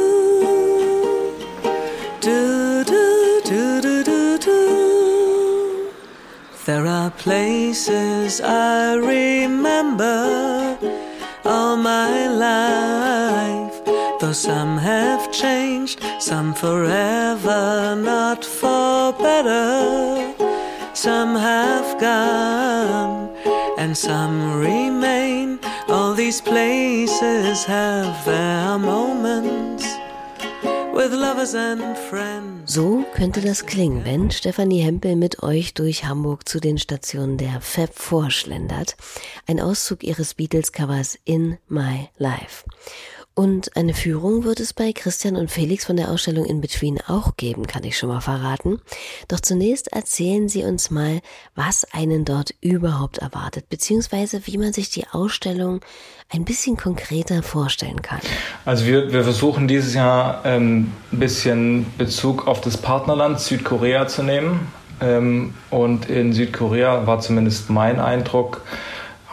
There 6.66 6.88
are 6.88 7.12
places 7.12 8.40
I 8.40 8.94
remember 8.96 10.78
all 11.44 11.76
my 11.76 12.28
life. 12.28 13.84
Though 14.22 14.32
some 14.32 14.78
have 14.78 15.30
changed, 15.30 16.02
some 16.20 16.54
forever, 16.54 17.98
not 17.98 18.46
for 18.46 19.12
better. 19.12 20.34
Some 20.94 21.36
have 21.36 22.00
gone, 22.00 23.36
and 23.78 23.98
some 23.98 24.58
remain. 24.58 25.60
All 25.90 26.14
these 26.14 26.40
places 26.40 27.66
have 27.66 28.24
their 28.24 28.80
moments 28.80 29.93
So 32.66 33.04
könnte 33.16 33.42
das 33.42 33.66
klingen, 33.66 34.06
wenn 34.06 34.30
Stefanie 34.30 34.82
Hempel 34.82 35.16
mit 35.16 35.42
euch 35.42 35.74
durch 35.74 36.06
Hamburg 36.06 36.48
zu 36.48 36.60
den 36.60 36.78
Stationen 36.78 37.38
der 37.38 37.62
Fab 37.62 37.96
vorschlendert. 37.96 38.96
Ein 39.48 39.60
Auszug 39.60 40.04
ihres 40.04 40.36
Beatles-Covers 40.36 41.18
In 41.26 41.58
My 41.68 42.10
Life. 42.18 42.66
Und 43.36 43.76
eine 43.76 43.96
Führung 43.96 44.44
wird 44.44 44.60
es 44.60 44.74
bei 44.74 44.92
Christian 44.94 45.36
und 45.36 45.50
Felix 45.50 45.86
von 45.86 45.98
der 45.98 46.12
Ausstellung 46.12 46.46
In 46.46 46.62
Between 46.62 47.00
auch 47.08 47.36
geben, 47.36 47.66
kann 47.66 47.84
ich 47.84 47.98
schon 47.98 48.10
mal 48.10 48.22
verraten. 48.22 48.80
Doch 49.28 49.40
zunächst 49.40 49.92
erzählen 49.92 50.50
Sie 50.50 50.64
uns 50.64 50.92
mal, 50.92 51.20
was 51.56 51.84
einen 51.94 52.26
dort 52.26 52.54
überhaupt 52.62 53.18
erwartet, 53.18 53.70
beziehungsweise 53.70 54.46
wie 54.46 54.60
man 54.60 54.72
sich 54.72 54.92
die 54.92 55.08
Ausstellung 55.12 55.82
ein 56.30 56.46
bisschen 56.46 56.78
konkreter 56.78 57.42
vorstellen 57.42 58.04
kann. 58.04 58.20
Also 58.66 58.86
wir, 58.86 59.12
wir 59.12 59.24
versuchen 59.24 59.68
dieses 59.68 59.96
Jahr 59.96 60.42
ähm, 60.46 60.92
ein 61.12 61.20
bisschen 61.20 61.88
Bezug 61.98 62.48
auf 62.48 62.62
das 62.62 62.78
Partnerland 62.78 63.40
Südkorea 63.40 64.08
zu 64.08 64.22
nehmen. 64.22 64.68
Ähm, 65.02 65.56
und 65.72 66.08
in 66.08 66.34
Südkorea 66.34 67.08
war 67.08 67.20
zumindest 67.20 67.72
mein 67.72 68.00
Eindruck, 68.00 68.62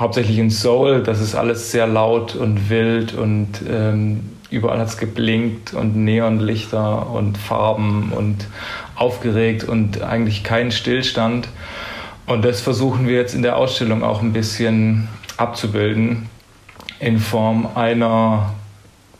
hauptsächlich 0.00 0.38
in 0.38 0.48
Seoul, 0.48 1.02
das 1.02 1.20
ist 1.20 1.34
alles 1.34 1.70
sehr 1.70 1.86
laut 1.86 2.34
und 2.34 2.70
wild 2.70 3.14
und 3.14 3.60
ähm, 3.68 4.30
überall 4.50 4.78
hat 4.78 4.88
es 4.88 4.96
geblinkt 4.96 5.74
und 5.74 5.94
Neonlichter 5.94 7.10
und 7.10 7.36
Farben 7.36 8.10
und 8.10 8.46
aufgeregt 8.96 9.64
und 9.64 10.02
eigentlich 10.02 10.42
kein 10.42 10.72
Stillstand. 10.72 11.48
Und 12.26 12.44
das 12.44 12.62
versuchen 12.62 13.06
wir 13.06 13.16
jetzt 13.16 13.34
in 13.34 13.42
der 13.42 13.56
Ausstellung 13.56 14.02
auch 14.02 14.22
ein 14.22 14.32
bisschen 14.32 15.08
abzubilden 15.36 16.28
in 16.98 17.18
Form 17.18 17.68
einer 17.74 18.54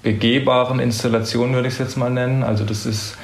begehbaren 0.02 0.80
Installation, 0.80 1.52
würde 1.52 1.68
ich 1.68 1.74
es 1.74 1.78
jetzt 1.78 1.96
mal 1.98 2.10
nennen. 2.10 2.42
Also 2.42 2.64
das 2.64 2.86
ist 2.86 3.18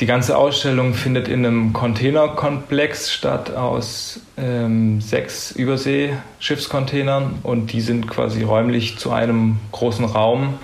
die 0.00 0.06
ganze 0.06 0.36
Ausstellung 0.36 0.94
findet 0.94 1.26
in 1.26 1.44
einem 1.44 1.72
Containerkomplex 1.72 3.12
statt 3.12 3.54
aus 3.54 4.20
ähm, 4.36 5.00
sechs 5.00 5.50
Überseeschiffscontainern 5.50 7.40
und 7.42 7.72
die 7.72 7.80
sind 7.80 8.06
quasi 8.08 8.44
räumlich 8.44 8.98
zu 8.98 9.10
einem 9.10 9.58
großen 9.72 10.04
Raum 10.04 10.54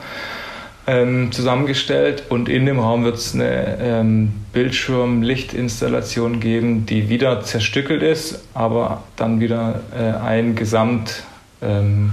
ähm, 0.87 1.33
zusammengestellt 1.33 2.25
und 2.29 2.49
in 2.49 2.65
dem 2.67 2.79
Raum 2.79 3.05
wird 3.05 3.17
es 3.17 3.35
eine 3.35 3.79
ähm, 3.81 4.33
Bildschirmlichtinstallation 4.53 6.39
geben, 6.39 6.87
die 6.87 7.09
wieder 7.09 7.41
zerstückelt 7.41 8.03
ist, 8.03 8.45
aber 8.55 9.03
dann 9.17 9.41
wieder 9.41 9.81
äh, 9.99 10.13
ein 10.25 10.55
Gesamtbild 10.55 11.25
ähm, 11.63 12.13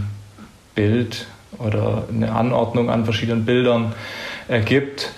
oder 1.59 2.05
eine 2.11 2.31
Anordnung 2.31 2.89
an 2.89 3.03
verschiedenen 3.03 3.45
Bildern 3.45 3.93
ergibt. 4.47 5.11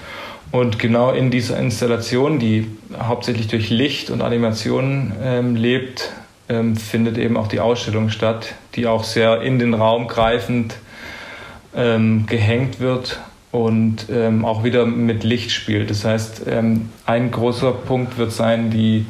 Und 0.53 0.77
genau 0.77 1.09
in 1.09 1.31
dieser 1.31 1.57
Installation, 1.57 2.37
die 2.37 2.67
hauptsächlich 2.95 3.47
durch 3.47 3.71
Licht 3.71 4.11
und 4.11 4.21
Animationen 4.21 5.11
ähm, 5.19 5.55
lebt, 5.55 6.11
ähm, 6.47 6.75
findet 6.75 7.17
eben 7.17 7.37
auch 7.37 7.47
die 7.47 7.59
Ausstellung 7.59 8.11
statt, 8.11 8.53
die 8.75 8.85
auch 8.85 9.03
sehr 9.03 9.41
in 9.41 9.57
den 9.57 9.73
Raum 9.73 10.07
greifend 10.07 10.75
ähm, 11.75 12.27
gehängt 12.27 12.79
wird 12.79 13.19
und 13.51 14.05
ähm, 14.11 14.45
auch 14.45 14.63
wieder 14.63 14.85
mit 14.85 15.23
Licht 15.23 15.49
spielt. 15.49 15.89
Das 15.89 16.05
heißt, 16.05 16.43
ähm, 16.47 16.89
ein 17.07 17.31
großer 17.31 17.71
Punkt 17.71 18.19
wird 18.19 18.31
sein, 18.31 18.69
die, 18.69 19.07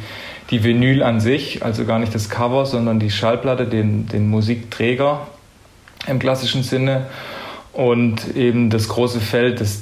die 0.49 0.63
Vinyl 0.63 1.03
an 1.03 1.19
sich, 1.19 1.61
also 1.61 1.83
gar 1.83 1.99
nicht 1.99 2.15
das 2.15 2.29
Cover, 2.29 2.65
sondern 2.65 3.01
die 3.01 3.11
Schallplatte, 3.11 3.65
den, 3.65 4.07
den 4.07 4.29
Musikträger 4.29 5.27
im 6.07 6.19
klassischen 6.19 6.63
Sinne 6.63 7.07
und 7.73 8.33
eben 8.33 8.69
das 8.69 8.87
große 8.87 9.19
Feld, 9.19 9.59
das 9.59 9.81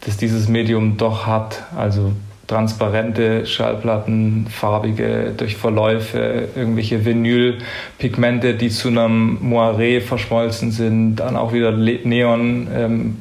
das 0.00 0.16
dieses 0.16 0.48
Medium 0.48 0.96
doch 0.96 1.26
hat. 1.26 1.64
Also 1.76 2.12
transparente 2.50 3.46
Schallplatten, 3.46 4.46
farbige 4.50 5.32
durch 5.36 5.56
Verläufe, 5.56 6.48
irgendwelche 6.56 7.04
Vinylpigmente, 7.04 8.54
die 8.54 8.70
zu 8.70 8.88
einem 8.88 9.38
Moiré 9.40 10.00
verschmolzen 10.00 10.72
sind, 10.72 11.16
dann 11.16 11.36
auch 11.36 11.52
wieder 11.52 11.70
Neonpigmente, 11.70 13.16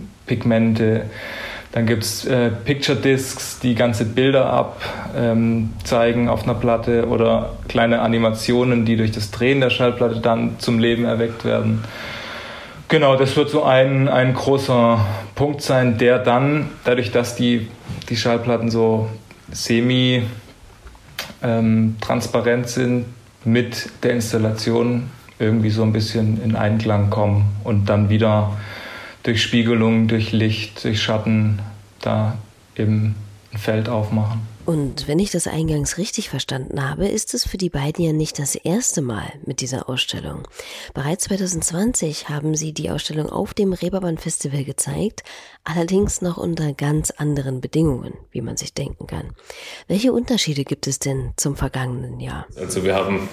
Dann 1.71 1.85
gibt 1.85 2.03
es 2.03 2.25
äh, 2.25 2.49
Picture 2.49 2.97
Discs, 2.97 3.59
die 3.59 3.75
ganze 3.75 4.05
Bilder 4.05 4.51
abzeigen 4.51 6.23
ähm, 6.23 6.29
auf 6.29 6.41
einer 6.43 6.55
Platte 6.55 7.07
oder 7.07 7.51
kleine 7.67 8.01
Animationen, 8.01 8.85
die 8.85 8.97
durch 8.97 9.11
das 9.11 9.29
Drehen 9.29 9.61
der 9.61 9.69
Schallplatte 9.69 10.21
dann 10.21 10.55
zum 10.57 10.79
Leben 10.79 11.05
erweckt 11.05 11.45
werden. 11.45 11.83
Genau, 12.87 13.15
das 13.15 13.35
wird 13.35 13.51
so 13.51 13.61
ein, 13.61 14.07
ein 14.07 14.33
großer 14.33 15.05
Punkt 15.39 15.61
sein, 15.61 15.97
der 15.97 16.19
dann, 16.19 16.67
dadurch, 16.83 17.13
dass 17.13 17.37
die, 17.37 17.69
die 18.09 18.17
Schallplatten 18.17 18.69
so 18.69 19.09
semi 19.49 20.23
ähm, 21.41 21.95
transparent 22.01 22.67
sind, 22.67 23.05
mit 23.45 23.89
der 24.03 24.15
Installation 24.15 25.09
irgendwie 25.39 25.69
so 25.69 25.83
ein 25.83 25.93
bisschen 25.93 26.43
in 26.43 26.57
Einklang 26.57 27.09
kommen 27.09 27.45
und 27.63 27.85
dann 27.85 28.09
wieder 28.09 28.57
durch 29.23 29.41
Spiegelung, 29.41 30.09
durch 30.09 30.33
Licht, 30.33 30.83
durch 30.83 31.01
Schatten 31.01 31.59
da 32.01 32.37
eben 32.75 33.15
ein 33.51 33.57
Feld 33.57 33.89
aufmachen. 33.89 34.41
Und 34.65 35.07
wenn 35.07 35.17
ich 35.17 35.31
das 35.31 35.47
eingangs 35.47 35.97
richtig 35.97 36.29
verstanden 36.29 36.87
habe, 36.87 37.07
ist 37.07 37.33
es 37.33 37.43
für 37.47 37.57
die 37.57 37.71
beiden 37.71 38.05
ja 38.05 38.13
nicht 38.13 38.37
das 38.37 38.53
erste 38.53 39.01
Mal 39.01 39.33
mit 39.43 39.61
dieser 39.61 39.89
Ausstellung. 39.89 40.47
Bereits 40.93 41.23
2020 41.23 42.29
haben 42.29 42.53
sie 42.53 42.71
die 42.71 42.91
Ausstellung 42.91 43.29
auf 43.29 43.55
dem 43.55 43.73
Reeperbahn 43.73 44.19
Festival 44.19 44.63
gezeigt, 44.63 45.23
allerdings 45.63 46.21
noch 46.21 46.37
unter 46.37 46.73
ganz 46.73 47.09
anderen 47.09 47.61
Bedingungen, 47.61 48.13
wie 48.31 48.41
man 48.41 48.57
sich 48.57 48.75
denken 48.75 49.07
kann. 49.07 49.31
Welche 49.87 50.13
Unterschiede 50.13 50.63
gibt 50.63 50.85
es 50.85 50.99
denn 50.99 51.31
zum 51.35 51.55
vergangenen 51.55 52.19
Jahr? 52.19 52.45
Also 52.55 52.83
wir 52.83 52.93
haben 52.93 53.27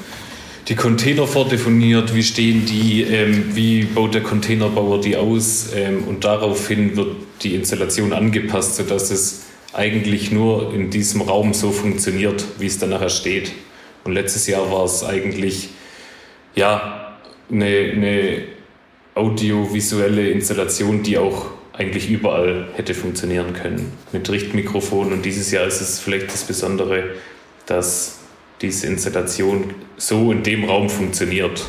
die 0.68 0.74
Container 0.74 1.26
vordefiniert, 1.26 2.14
wie 2.14 2.22
stehen 2.22 2.64
die, 2.64 3.02
ähm, 3.02 3.54
wie 3.54 3.84
baut 3.84 4.14
der 4.14 4.22
Containerbauer 4.22 5.02
die 5.02 5.16
aus 5.16 5.68
ähm, 5.74 6.04
und 6.08 6.24
daraufhin 6.24 6.96
wird 6.96 7.14
die 7.42 7.54
Installation 7.54 8.14
angepasst, 8.14 8.76
sodass 8.76 9.10
es 9.10 9.42
eigentlich 9.76 10.30
nur 10.30 10.72
in 10.72 10.90
diesem 10.90 11.20
Raum 11.20 11.52
so 11.52 11.70
funktioniert, 11.70 12.44
wie 12.58 12.66
es 12.66 12.78
dann 12.78 12.90
nachher 12.90 13.10
steht. 13.10 13.52
Und 14.04 14.12
letztes 14.12 14.46
Jahr 14.46 14.70
war 14.72 14.84
es 14.84 15.04
eigentlich 15.04 15.68
ja 16.54 17.16
eine, 17.50 17.66
eine 17.66 18.42
audiovisuelle 19.14 20.30
Installation, 20.30 21.02
die 21.02 21.18
auch 21.18 21.46
eigentlich 21.74 22.08
überall 22.08 22.68
hätte 22.74 22.94
funktionieren 22.94 23.52
können 23.52 23.92
mit 24.12 24.30
Richtmikrofon. 24.30 25.12
Und 25.12 25.24
dieses 25.24 25.50
Jahr 25.50 25.66
ist 25.66 25.80
es 25.80 26.00
vielleicht 26.00 26.32
das 26.32 26.44
Besondere, 26.44 27.10
dass 27.66 28.20
diese 28.62 28.86
Installation 28.86 29.74
so 29.98 30.32
in 30.32 30.42
dem 30.42 30.64
Raum 30.64 30.88
funktioniert 30.88 31.64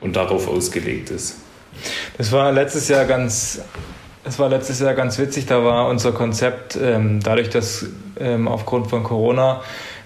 und 0.00 0.16
darauf 0.16 0.48
ausgelegt 0.48 1.10
ist. 1.10 1.36
Das 2.16 2.32
war 2.32 2.52
letztes 2.52 2.88
Jahr 2.88 3.04
ganz, 3.04 3.60
das 4.24 4.38
war 4.38 4.48
letztes 4.48 4.80
Jahr 4.80 4.94
ganz 4.94 5.18
witzig. 5.18 5.46
Da 5.46 5.64
war 5.64 5.88
unser 5.88 6.12
Konzept, 6.12 6.76
ähm, 6.80 7.20
dadurch, 7.22 7.50
dass 7.50 7.86
ähm, 8.18 8.48
aufgrund 8.48 8.88
von 8.88 9.02
Corona 9.02 9.62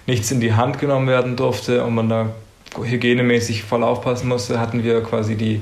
nichts 0.07 0.31
in 0.31 0.39
die 0.39 0.53
Hand 0.53 0.79
genommen 0.79 1.07
werden 1.07 1.35
durfte 1.35 1.83
und 1.83 1.95
man 1.95 2.09
da 2.09 2.29
hygienemäßig 2.81 3.63
voll 3.63 3.83
aufpassen 3.83 4.27
musste, 4.27 4.59
hatten 4.59 4.83
wir 4.83 5.01
quasi 5.01 5.35
die 5.35 5.61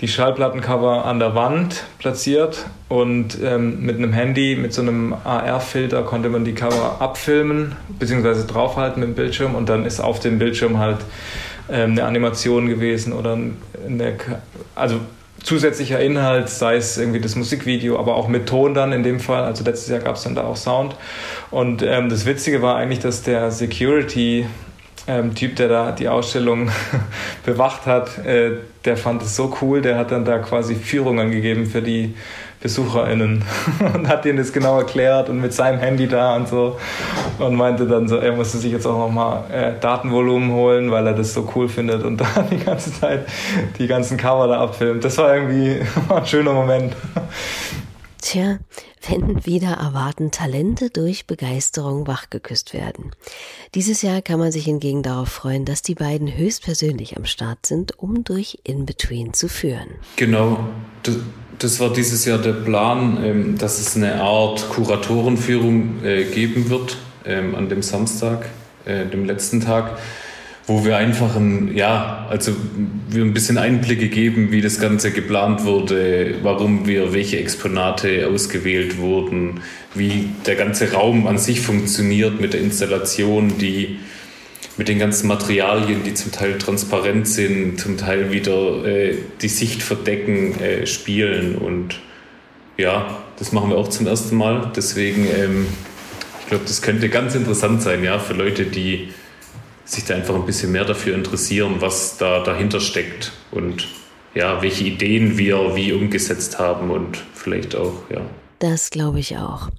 die 0.00 0.08
Schallplattencover 0.08 1.04
an 1.04 1.18
der 1.18 1.34
Wand 1.34 1.84
platziert 1.98 2.66
und 2.88 3.38
ähm, 3.42 3.82
mit 3.82 3.96
einem 3.96 4.12
Handy, 4.14 4.56
mit 4.56 4.72
so 4.72 4.80
einem 4.80 5.14
AR-Filter 5.24 6.02
konnte 6.02 6.30
man 6.30 6.44
die 6.44 6.54
Cover 6.54 6.96
abfilmen 7.00 7.76
bzw. 7.98 8.46
draufhalten 8.46 9.00
mit 9.00 9.10
dem 9.10 9.14
Bildschirm 9.14 9.54
und 9.54 9.68
dann 9.68 9.84
ist 9.84 10.00
auf 10.00 10.18
dem 10.18 10.38
Bildschirm 10.38 10.78
halt 10.78 10.98
ähm, 11.70 11.92
eine 11.92 12.04
Animation 12.04 12.66
gewesen 12.66 13.12
oder 13.12 13.34
eine, 13.86 14.16
also 14.74 15.00
zusätzlicher 15.42 16.00
Inhalt, 16.00 16.48
sei 16.48 16.76
es 16.76 16.98
irgendwie 16.98 17.20
das 17.20 17.36
Musikvideo, 17.36 17.98
aber 17.98 18.14
auch 18.16 18.28
mit 18.28 18.48
Ton 18.48 18.74
dann 18.74 18.92
in 18.92 19.02
dem 19.02 19.20
Fall. 19.20 19.44
Also 19.44 19.64
letztes 19.64 19.88
Jahr 19.88 20.00
gab 20.00 20.16
es 20.16 20.22
dann 20.22 20.34
da 20.34 20.44
auch 20.44 20.56
Sound. 20.56 20.96
Und 21.50 21.82
ähm, 21.82 22.08
das 22.08 22.26
Witzige 22.26 22.62
war 22.62 22.76
eigentlich, 22.76 23.00
dass 23.00 23.22
der 23.22 23.50
Security 23.50 24.46
ähm, 25.06 25.34
Typ, 25.34 25.56
der 25.56 25.68
da 25.68 25.92
die 25.92 26.08
Ausstellung 26.08 26.70
bewacht 27.44 27.86
hat, 27.86 28.18
äh, 28.24 28.52
der 28.84 28.96
fand 28.96 29.22
es 29.22 29.36
so 29.36 29.56
cool, 29.60 29.80
der 29.80 29.96
hat 29.96 30.10
dann 30.10 30.24
da 30.24 30.38
quasi 30.38 30.74
Führungen 30.74 31.30
gegeben 31.30 31.66
für 31.66 31.82
die 31.82 32.14
BesucherInnen 32.60 33.44
und 33.94 34.08
hat 34.08 34.24
denen 34.24 34.38
das 34.38 34.52
genau 34.52 34.78
erklärt 34.78 35.28
und 35.28 35.40
mit 35.40 35.52
seinem 35.52 35.78
Handy 35.78 36.06
da 36.06 36.36
und 36.36 36.48
so 36.48 36.78
und 37.38 37.54
meinte 37.54 37.86
dann 37.86 38.08
so, 38.08 38.16
er 38.16 38.32
musste 38.32 38.58
sich 38.58 38.72
jetzt 38.72 38.86
auch 38.86 38.98
nochmal 38.98 39.44
äh, 39.50 39.80
Datenvolumen 39.80 40.52
holen, 40.52 40.90
weil 40.90 41.06
er 41.06 41.14
das 41.14 41.32
so 41.34 41.50
cool 41.54 41.68
findet 41.68 42.02
und 42.02 42.16
da 42.20 42.26
die 42.50 42.58
ganze 42.58 42.92
Zeit 42.92 43.26
die 43.78 43.86
ganzen 43.86 44.16
Cover 44.16 44.46
da 44.46 44.60
abfilmt. 44.60 45.04
Das 45.04 45.16
war 45.18 45.34
irgendwie 45.34 45.80
ein 46.08 46.26
schöner 46.26 46.52
Moment. 46.52 46.94
Tja, 48.20 48.58
wenn 49.08 49.46
wieder 49.46 49.72
erwarten 49.72 50.30
Talente 50.30 50.90
durch 50.90 51.26
Begeisterung 51.26 52.06
wachgeküsst 52.06 52.74
werden. 52.74 53.12
Dieses 53.74 54.02
Jahr 54.02 54.20
kann 54.20 54.38
man 54.38 54.52
sich 54.52 54.66
hingegen 54.66 55.02
darauf 55.02 55.30
freuen, 55.30 55.64
dass 55.64 55.80
die 55.80 55.94
beiden 55.94 56.36
höchstpersönlich 56.36 57.16
am 57.16 57.24
Start 57.24 57.64
sind, 57.64 57.98
um 57.98 58.22
durch 58.24 58.58
In-Between 58.64 59.32
zu 59.32 59.48
führen. 59.48 59.88
Genau, 60.16 60.60
das, 61.02 61.16
das 61.60 61.78
war 61.78 61.92
dieses 61.92 62.24
Jahr 62.24 62.38
der 62.38 62.52
Plan, 62.52 63.18
ähm, 63.22 63.58
dass 63.58 63.78
es 63.78 63.96
eine 63.96 64.20
Art 64.20 64.68
Kuratorenführung 64.70 66.04
äh, 66.04 66.24
geben 66.24 66.70
wird 66.70 66.96
ähm, 67.24 67.54
an 67.54 67.68
dem 67.68 67.82
Samstag, 67.82 68.46
äh, 68.84 69.06
dem 69.06 69.24
letzten 69.24 69.60
Tag 69.60 69.98
wo 70.70 70.84
wir 70.84 70.96
einfach 70.96 71.34
ein, 71.34 71.74
ja, 71.74 72.28
also 72.30 72.52
wir 73.08 73.24
ein 73.24 73.34
bisschen 73.34 73.58
Einblicke 73.58 74.08
geben, 74.08 74.52
wie 74.52 74.60
das 74.60 74.78
Ganze 74.78 75.10
geplant 75.10 75.64
wurde, 75.64 76.36
warum 76.42 76.86
wir 76.86 77.12
welche 77.12 77.40
Exponate 77.40 78.28
ausgewählt 78.28 78.98
wurden, 78.98 79.62
wie 79.96 80.28
der 80.46 80.54
ganze 80.54 80.92
Raum 80.92 81.26
an 81.26 81.38
sich 81.38 81.60
funktioniert 81.60 82.40
mit 82.40 82.52
der 82.52 82.60
Installation, 82.60 83.58
die 83.58 83.98
mit 84.80 84.88
den 84.88 84.98
ganzen 84.98 85.28
Materialien, 85.28 86.04
die 86.04 86.14
zum 86.14 86.32
Teil 86.32 86.56
transparent 86.56 87.28
sind, 87.28 87.78
zum 87.78 87.98
Teil 87.98 88.32
wieder 88.32 88.82
äh, 88.86 89.14
die 89.42 89.48
Sicht 89.48 89.82
verdecken, 89.82 90.58
äh, 90.58 90.86
spielen 90.86 91.56
und 91.56 92.00
ja, 92.78 93.18
das 93.38 93.52
machen 93.52 93.68
wir 93.68 93.76
auch 93.76 93.88
zum 93.88 94.06
ersten 94.06 94.36
Mal. 94.36 94.72
Deswegen, 94.74 95.26
ähm, 95.36 95.66
ich 96.40 96.46
glaube, 96.46 96.64
das 96.66 96.80
könnte 96.80 97.10
ganz 97.10 97.34
interessant 97.34 97.82
sein, 97.82 98.02
ja, 98.02 98.18
für 98.18 98.32
Leute, 98.32 98.64
die 98.64 99.10
sich 99.84 100.06
da 100.06 100.14
einfach 100.14 100.34
ein 100.34 100.46
bisschen 100.46 100.72
mehr 100.72 100.86
dafür 100.86 101.14
interessieren, 101.14 101.74
was 101.80 102.16
da 102.16 102.42
dahinter 102.42 102.80
steckt 102.80 103.32
und 103.50 103.86
ja, 104.34 104.62
welche 104.62 104.84
Ideen 104.84 105.36
wir 105.36 105.76
wie 105.76 105.92
umgesetzt 105.92 106.58
haben 106.58 106.90
und 106.90 107.18
vielleicht 107.34 107.76
auch, 107.76 108.04
ja. 108.08 108.22
Das 108.60 108.90
glaube 108.90 109.20
ich 109.20 109.38
auch. 109.38 109.70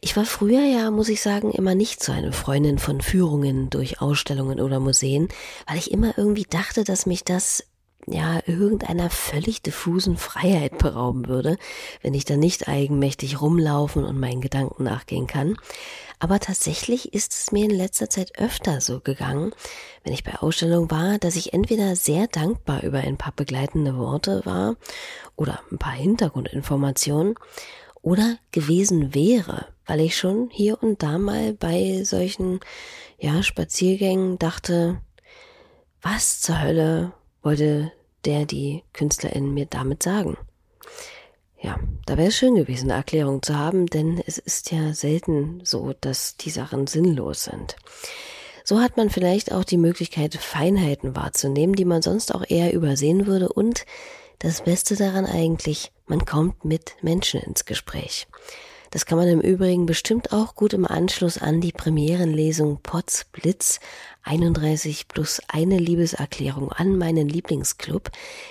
Ich 0.00 0.16
war 0.16 0.24
früher 0.24 0.64
ja, 0.64 0.90
muss 0.90 1.10
ich 1.10 1.20
sagen, 1.20 1.50
immer 1.52 1.74
nicht 1.74 2.02
so 2.02 2.10
eine 2.10 2.32
Freundin 2.32 2.78
von 2.78 3.02
Führungen 3.02 3.68
durch 3.68 4.00
Ausstellungen 4.00 4.60
oder 4.60 4.80
Museen, 4.80 5.28
weil 5.68 5.76
ich 5.76 5.90
immer 5.90 6.16
irgendwie 6.16 6.46
dachte, 6.48 6.82
dass 6.82 7.04
mich 7.04 7.22
das 7.22 7.64
ja 8.06 8.40
irgendeiner 8.46 9.10
völlig 9.10 9.60
diffusen 9.60 10.16
Freiheit 10.16 10.78
berauben 10.78 11.28
würde, 11.28 11.58
wenn 12.00 12.14
ich 12.14 12.24
da 12.24 12.38
nicht 12.38 12.66
eigenmächtig 12.66 13.42
rumlaufen 13.42 14.04
und 14.04 14.18
meinen 14.18 14.40
Gedanken 14.40 14.84
nachgehen 14.84 15.26
kann. 15.26 15.58
Aber 16.18 16.40
tatsächlich 16.40 17.12
ist 17.12 17.34
es 17.34 17.52
mir 17.52 17.66
in 17.66 17.70
letzter 17.70 18.08
Zeit 18.08 18.38
öfter 18.38 18.80
so 18.80 19.00
gegangen, 19.00 19.52
wenn 20.02 20.14
ich 20.14 20.24
bei 20.24 20.36
Ausstellungen 20.36 20.90
war, 20.90 21.18
dass 21.18 21.36
ich 21.36 21.52
entweder 21.52 21.94
sehr 21.94 22.26
dankbar 22.26 22.84
über 22.84 23.00
ein 23.00 23.18
paar 23.18 23.32
begleitende 23.32 23.98
Worte 23.98 24.40
war 24.46 24.76
oder 25.36 25.60
ein 25.70 25.76
paar 25.78 25.92
Hintergrundinformationen 25.92 27.34
oder 28.02 28.38
gewesen 28.52 29.14
wäre, 29.14 29.66
weil 29.86 30.00
ich 30.00 30.16
schon 30.16 30.48
hier 30.50 30.82
und 30.82 31.02
da 31.02 31.18
mal 31.18 31.52
bei 31.52 32.02
solchen 32.04 32.60
ja, 33.18 33.42
Spaziergängen 33.42 34.38
dachte, 34.38 35.00
was 36.02 36.40
zur 36.40 36.62
Hölle 36.62 37.12
wollte 37.42 37.92
der 38.24 38.44
die 38.46 38.84
Künstlerin 38.92 39.54
mir 39.54 39.66
damit 39.66 40.02
sagen? 40.02 40.36
Ja, 41.62 41.78
da 42.06 42.16
wäre 42.16 42.28
es 42.28 42.36
schön 42.36 42.54
gewesen, 42.54 42.90
eine 42.90 42.98
Erklärung 42.98 43.42
zu 43.42 43.56
haben, 43.58 43.86
denn 43.86 44.22
es 44.26 44.38
ist 44.38 44.70
ja 44.70 44.94
selten 44.94 45.60
so, 45.64 45.94
dass 46.00 46.36
die 46.36 46.50
Sachen 46.50 46.86
sinnlos 46.86 47.44
sind. 47.44 47.76
So 48.64 48.80
hat 48.80 48.96
man 48.96 49.10
vielleicht 49.10 49.52
auch 49.52 49.64
die 49.64 49.76
Möglichkeit, 49.76 50.34
Feinheiten 50.36 51.16
wahrzunehmen, 51.16 51.74
die 51.74 51.84
man 51.84 52.02
sonst 52.02 52.34
auch 52.34 52.44
eher 52.48 52.72
übersehen 52.72 53.26
würde 53.26 53.50
und 53.50 53.84
das 54.38 54.62
Beste 54.62 54.96
daran 54.96 55.26
eigentlich, 55.26 55.92
man 56.10 56.26
kommt 56.26 56.64
mit 56.64 56.96
Menschen 57.02 57.40
ins 57.40 57.64
Gespräch. 57.64 58.26
Das 58.90 59.06
kann 59.06 59.16
man 59.16 59.28
im 59.28 59.40
Übrigen 59.40 59.86
bestimmt 59.86 60.32
auch 60.32 60.56
gut 60.56 60.72
im 60.72 60.84
Anschluss 60.84 61.38
an 61.38 61.60
die 61.60 61.70
Premierenlesung 61.70 62.80
Potz 62.82 63.26
Blitz 63.30 63.78
31 64.24 65.06
plus 65.06 65.40
eine 65.46 65.78
Liebeserklärung 65.78 66.72
an 66.72 66.98
meinen 66.98 67.28
Lieblingsclub, 67.28 68.10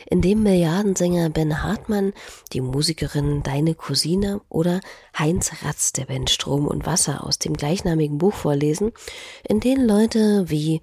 in 0.09 0.21
dem 0.21 0.41
Milliardensänger 0.41 1.29
Ben 1.29 1.61
Hartmann, 1.61 2.13
die 2.53 2.61
Musikerin 2.61 3.43
Deine 3.43 3.75
Cousine 3.75 4.39
oder 4.47 4.79
Heinz 5.17 5.51
Ratz 5.61 5.91
der 5.91 6.05
Band 6.05 6.29
Strom 6.29 6.65
und 6.65 6.85
Wasser 6.85 7.25
aus 7.25 7.39
dem 7.39 7.57
gleichnamigen 7.57 8.19
Buch 8.19 8.33
vorlesen, 8.33 8.93
in 9.43 9.59
denen 9.59 9.85
Leute 9.85 10.49
wie 10.49 10.79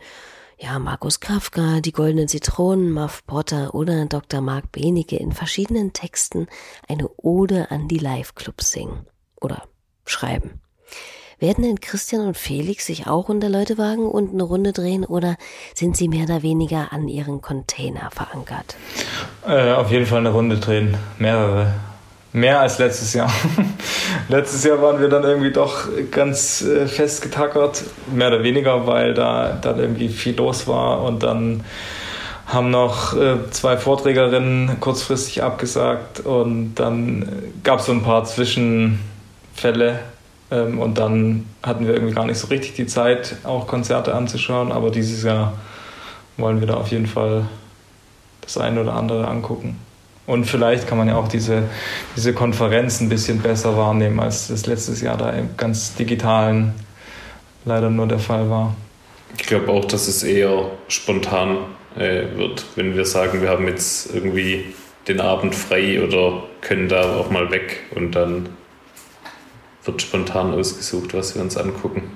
ja, 0.58 0.78
Markus 0.78 1.20
Kafka, 1.20 1.80
die 1.80 1.92
Goldenen 1.92 2.28
Zitronen, 2.28 2.90
Muff 2.92 3.26
Potter 3.26 3.74
oder 3.74 4.06
Dr. 4.06 4.40
Mark 4.40 4.72
Benecke 4.72 5.16
in 5.16 5.32
verschiedenen 5.32 5.92
Texten 5.92 6.46
eine 6.88 7.08
Ode 7.16 7.70
an 7.70 7.88
die 7.88 7.98
Live-Clubs 7.98 8.72
singen 8.72 9.06
oder 9.40 9.62
schreiben. 10.06 10.60
Werden 11.38 11.64
denn 11.64 11.80
Christian 11.80 12.26
und 12.26 12.36
Felix 12.38 12.86
sich 12.86 13.06
auch 13.06 13.28
unter 13.28 13.50
Leute 13.50 13.76
wagen 13.76 14.06
und 14.06 14.32
eine 14.32 14.42
Runde 14.42 14.72
drehen 14.72 15.04
oder 15.04 15.36
sind 15.74 15.94
sie 15.94 16.08
mehr 16.08 16.24
oder 16.24 16.42
weniger 16.42 16.92
an 16.94 17.08
ihren 17.08 17.42
Container 17.42 18.10
verankert? 18.10 18.76
Äh, 19.46 19.72
auf 19.72 19.90
jeden 19.90 20.06
Fall 20.06 20.20
eine 20.20 20.32
Runde 20.32 20.56
drehen, 20.56 20.96
mehrere. 21.18 21.74
Mehr 22.36 22.60
als 22.60 22.76
letztes 22.76 23.14
Jahr. 23.14 23.32
letztes 24.28 24.62
Jahr 24.62 24.82
waren 24.82 25.00
wir 25.00 25.08
dann 25.08 25.24
irgendwie 25.24 25.52
doch 25.52 25.88
ganz 26.10 26.60
äh, 26.60 26.86
fest 26.86 27.22
getackert, 27.22 27.82
mehr 28.12 28.28
oder 28.28 28.42
weniger, 28.42 28.86
weil 28.86 29.14
da 29.14 29.58
dann 29.58 29.78
irgendwie 29.78 30.10
viel 30.10 30.36
los 30.36 30.68
war. 30.68 31.02
Und 31.02 31.22
dann 31.22 31.64
haben 32.44 32.70
noch 32.70 33.16
äh, 33.16 33.50
zwei 33.52 33.78
Vorträgerinnen 33.78 34.78
kurzfristig 34.80 35.42
abgesagt. 35.42 36.20
Und 36.20 36.74
dann 36.74 37.26
gab 37.64 37.78
es 37.78 37.86
so 37.86 37.92
ein 37.92 38.02
paar 38.02 38.26
Zwischenfälle. 38.26 40.00
Ähm, 40.50 40.78
und 40.78 40.98
dann 40.98 41.46
hatten 41.62 41.86
wir 41.86 41.94
irgendwie 41.94 42.14
gar 42.14 42.26
nicht 42.26 42.38
so 42.38 42.48
richtig 42.48 42.74
die 42.74 42.86
Zeit, 42.86 43.36
auch 43.44 43.66
Konzerte 43.66 44.14
anzuschauen, 44.14 44.72
aber 44.72 44.90
dieses 44.90 45.22
Jahr 45.22 45.54
wollen 46.36 46.60
wir 46.60 46.66
da 46.66 46.74
auf 46.74 46.88
jeden 46.88 47.06
Fall 47.06 47.46
das 48.42 48.58
eine 48.58 48.82
oder 48.82 48.92
andere 48.92 49.26
angucken. 49.26 49.78
Und 50.26 50.44
vielleicht 50.44 50.88
kann 50.88 50.98
man 50.98 51.08
ja 51.08 51.16
auch 51.16 51.28
diese, 51.28 51.64
diese 52.16 52.32
Konferenz 52.32 53.00
ein 53.00 53.08
bisschen 53.08 53.40
besser 53.40 53.76
wahrnehmen, 53.76 54.18
als 54.18 54.48
das 54.48 54.66
letztes 54.66 55.00
Jahr 55.00 55.16
da 55.16 55.30
im 55.30 55.50
ganz 55.56 55.94
digitalen 55.94 56.74
leider 57.64 57.90
nur 57.90 58.06
der 58.06 58.18
Fall 58.18 58.50
war. 58.50 58.74
Ich 59.38 59.46
glaube 59.46 59.70
auch, 59.70 59.84
dass 59.84 60.08
es 60.08 60.22
eher 60.22 60.70
spontan 60.88 61.58
äh, 61.96 62.24
wird, 62.36 62.64
wenn 62.74 62.96
wir 62.96 63.04
sagen, 63.04 63.42
wir 63.42 63.50
haben 63.50 63.66
jetzt 63.68 64.14
irgendwie 64.14 64.74
den 65.08 65.20
Abend 65.20 65.54
frei 65.54 66.02
oder 66.02 66.42
können 66.60 66.88
da 66.88 67.16
auch 67.16 67.30
mal 67.30 67.50
weg 67.50 67.84
und 67.94 68.12
dann 68.12 68.48
wird 69.84 70.02
spontan 70.02 70.52
ausgesucht, 70.52 71.14
was 71.14 71.34
wir 71.34 71.42
uns 71.42 71.56
angucken. 71.56 72.10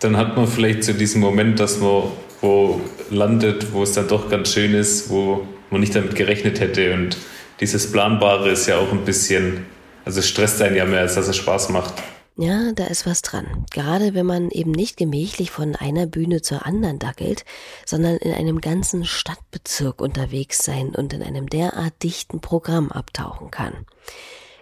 Dann 0.00 0.16
hat 0.16 0.36
man 0.36 0.46
vielleicht 0.46 0.84
so 0.84 0.92
diesen 0.92 1.20
Moment, 1.20 1.58
dass 1.58 1.80
man 1.80 2.04
wo 2.40 2.80
landet, 3.10 3.72
wo 3.72 3.82
es 3.82 3.92
dann 3.92 4.08
doch 4.08 4.28
ganz 4.28 4.52
schön 4.52 4.74
ist, 4.74 5.10
wo 5.10 5.46
man 5.70 5.80
nicht 5.80 5.94
damit 5.94 6.14
gerechnet 6.14 6.60
hätte. 6.60 6.94
Und 6.94 7.16
dieses 7.60 7.90
Planbare 7.90 8.50
ist 8.50 8.66
ja 8.66 8.78
auch 8.78 8.92
ein 8.92 9.04
bisschen, 9.04 9.66
also 10.04 10.20
es 10.20 10.28
stresst 10.28 10.60
einen 10.62 10.76
ja 10.76 10.84
mehr, 10.84 11.00
als 11.00 11.14
dass 11.14 11.28
es 11.28 11.36
Spaß 11.36 11.70
macht. 11.70 11.94
Ja, 12.38 12.72
da 12.74 12.84
ist 12.84 13.06
was 13.06 13.22
dran. 13.22 13.64
Gerade 13.70 14.12
wenn 14.12 14.26
man 14.26 14.50
eben 14.50 14.72
nicht 14.72 14.98
gemächlich 14.98 15.50
von 15.50 15.74
einer 15.74 16.06
Bühne 16.06 16.42
zur 16.42 16.66
anderen 16.66 16.98
dackelt, 16.98 17.46
sondern 17.86 18.16
in 18.18 18.34
einem 18.34 18.60
ganzen 18.60 19.06
Stadtbezirk 19.06 20.02
unterwegs 20.02 20.62
sein 20.62 20.90
und 20.94 21.14
in 21.14 21.22
einem 21.22 21.48
derart 21.48 21.94
dichten 22.02 22.42
Programm 22.42 22.92
abtauchen 22.92 23.50
kann. 23.50 23.72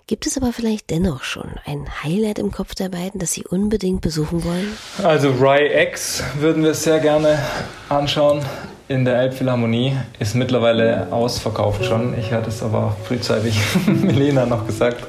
Gibt 0.07 0.27
es 0.27 0.37
aber 0.37 0.53
vielleicht 0.53 0.91
dennoch 0.91 1.25
schon 1.25 1.55
ein 1.65 2.05
Highlight 2.05 2.39
im 2.39 2.53
Kopf 2.53 2.77
der 2.77 2.91
beiden, 2.91 3.19
das 3.19 3.33
Sie 3.33 3.45
unbedingt 3.45 4.03
besuchen 4.03 4.45
wollen? 4.45 4.77
Also 5.03 5.31
Rye 5.31 5.89
X 5.89 6.23
würden 6.39 6.63
wir 6.63 6.75
sehr 6.75 7.01
gerne 7.01 7.45
anschauen 7.89 8.45
in 8.89 9.05
der 9.05 9.17
Elbphilharmonie. 9.19 9.93
Ist 10.19 10.35
mittlerweile 10.35 11.09
ausverkauft 11.11 11.85
schon. 11.85 12.19
Ich 12.19 12.33
hatte 12.33 12.49
es 12.49 12.63
aber 12.63 12.97
frühzeitig 13.05 13.59
Melena 13.87 14.47
noch 14.47 14.67
gesagt. 14.67 15.05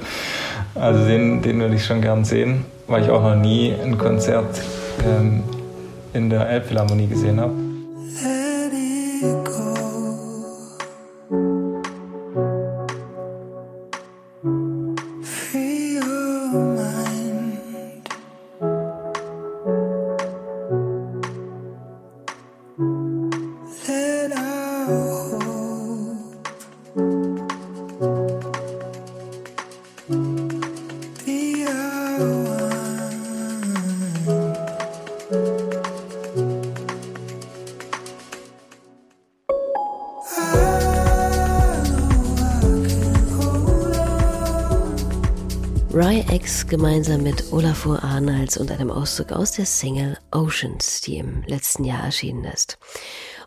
Also 0.76 1.06
den, 1.06 1.42
den 1.42 1.60
würde 1.60 1.76
ich 1.76 1.86
schon 1.86 2.02
gern 2.02 2.26
sehen, 2.26 2.66
weil 2.88 3.04
ich 3.04 3.10
auch 3.10 3.22
noch 3.22 3.36
nie 3.36 3.74
ein 3.74 3.98
Konzert 3.98 4.62
ähm, 5.06 5.44
in 6.14 6.30
der 6.30 6.50
Elbphilharmonie 6.50 7.08
gesehen 7.08 7.40
habe. 7.40 7.54
Rye 45.96 46.26
X 46.30 46.68
gemeinsam 46.68 47.24
mit 47.24 47.54
Olafur 47.54 48.04
Arnalds 48.04 48.58
und 48.58 48.70
einem 48.70 48.92
Auszug 48.92 49.32
aus 49.32 49.54
der 49.54 49.66
Single 49.66 50.18
Oceans, 50.30 51.00
die 51.00 51.20
im 51.20 51.44
letzten 51.48 51.86
Jahr 51.86 52.04
erschienen 52.04 52.44
ist. 52.44 52.78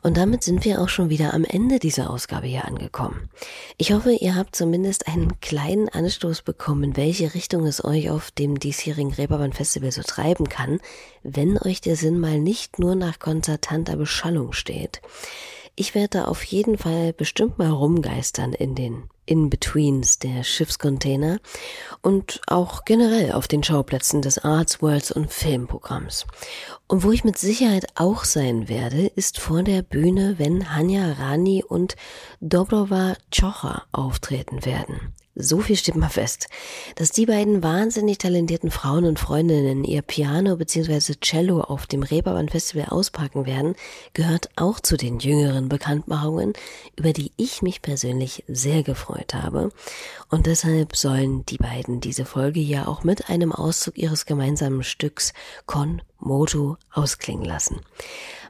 Und 0.02 0.16
damit 0.16 0.44
sind 0.44 0.64
wir 0.64 0.80
auch 0.80 0.88
schon 0.88 1.10
wieder 1.10 1.34
am 1.34 1.44
Ende 1.44 1.78
dieser 1.78 2.08
Ausgabe 2.08 2.46
hier 2.46 2.64
angekommen. 2.64 3.28
Ich 3.76 3.92
hoffe, 3.92 4.12
ihr 4.12 4.34
habt 4.34 4.56
zumindest 4.56 5.08
einen 5.08 5.38
kleinen 5.42 5.90
Anstoß 5.90 6.40
bekommen, 6.40 6.84
in 6.84 6.96
welche 6.96 7.34
Richtung 7.34 7.66
es 7.66 7.84
euch 7.84 8.08
auf 8.08 8.30
dem 8.30 8.58
diesjährigen 8.58 9.12
Reeperbahn 9.12 9.52
Festival 9.52 9.92
so 9.92 10.00
treiben 10.00 10.48
kann, 10.48 10.80
wenn 11.22 11.58
euch 11.58 11.82
der 11.82 11.96
Sinn 11.96 12.18
mal 12.18 12.40
nicht 12.40 12.78
nur 12.78 12.94
nach 12.94 13.18
konzertanter 13.18 13.96
Beschallung 13.96 14.54
steht. 14.54 15.02
Ich 15.76 15.94
werde 15.94 16.26
auf 16.26 16.42
jeden 16.44 16.78
Fall 16.78 17.12
bestimmt 17.12 17.58
mal 17.58 17.70
rumgeistern 17.70 18.54
in 18.54 18.74
den 18.74 19.10
in-Betweens 19.28 20.18
der 20.18 20.42
Schiffscontainer 20.42 21.38
und 22.02 22.40
auch 22.46 22.84
generell 22.84 23.32
auf 23.32 23.46
den 23.46 23.62
Schauplätzen 23.62 24.22
des 24.22 24.38
Arts, 24.38 24.80
Worlds 24.80 25.12
und 25.12 25.30
Filmprogramms. 25.30 26.26
Und 26.86 27.02
wo 27.02 27.12
ich 27.12 27.24
mit 27.24 27.38
Sicherheit 27.38 27.86
auch 27.96 28.24
sein 28.24 28.68
werde, 28.68 29.06
ist 29.06 29.38
vor 29.38 29.62
der 29.62 29.82
Bühne, 29.82 30.38
wenn 30.38 30.74
Hanya 30.74 31.12
Rani 31.12 31.62
und 31.62 31.96
Dobrova 32.40 33.16
Chocha 33.30 33.84
auftreten 33.92 34.64
werden. 34.64 35.14
So 35.40 35.60
viel 35.60 35.76
steht 35.76 35.94
mal 35.94 36.08
fest, 36.08 36.48
dass 36.96 37.12
die 37.12 37.26
beiden 37.26 37.62
wahnsinnig 37.62 38.18
talentierten 38.18 38.72
Frauen 38.72 39.04
und 39.04 39.20
Freundinnen 39.20 39.84
ihr 39.84 40.02
Piano 40.02 40.56
bzw. 40.56 41.14
Cello 41.20 41.60
auf 41.60 41.86
dem 41.86 42.02
Reeperbahn 42.02 42.48
Festival 42.48 42.86
auspacken 42.86 43.46
werden, 43.46 43.76
gehört 44.14 44.50
auch 44.56 44.80
zu 44.80 44.96
den 44.96 45.20
jüngeren 45.20 45.68
Bekanntmachungen, 45.68 46.54
über 46.96 47.12
die 47.12 47.30
ich 47.36 47.62
mich 47.62 47.82
persönlich 47.82 48.42
sehr 48.48 48.82
gefreut 48.82 49.32
habe. 49.32 49.70
Und 50.28 50.46
deshalb 50.46 50.96
sollen 50.96 51.46
die 51.46 51.58
beiden 51.58 52.00
diese 52.00 52.24
Folge 52.24 52.58
ja 52.58 52.88
auch 52.88 53.04
mit 53.04 53.30
einem 53.30 53.52
Auszug 53.52 53.96
ihres 53.96 54.26
gemeinsamen 54.26 54.82
Stücks 54.82 55.32
Con 55.66 56.02
Moto 56.18 56.78
ausklingen 56.90 57.44
lassen. 57.44 57.80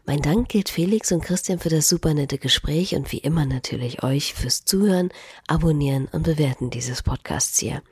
Mein 0.08 0.22
Dank 0.22 0.48
gilt 0.48 0.70
Felix 0.70 1.12
und 1.12 1.22
Christian 1.22 1.58
für 1.58 1.68
das 1.68 1.86
super 1.86 2.14
nette 2.14 2.38
Gespräch 2.38 2.94
und 2.94 3.12
wie 3.12 3.18
immer 3.18 3.44
natürlich 3.44 4.02
euch 4.02 4.32
fürs 4.32 4.64
Zuhören, 4.64 5.10
Abonnieren 5.46 6.08
und 6.10 6.22
Bewerten 6.22 6.70
dieses 6.70 7.02
Podcasts 7.02 7.58
hier. 7.58 7.82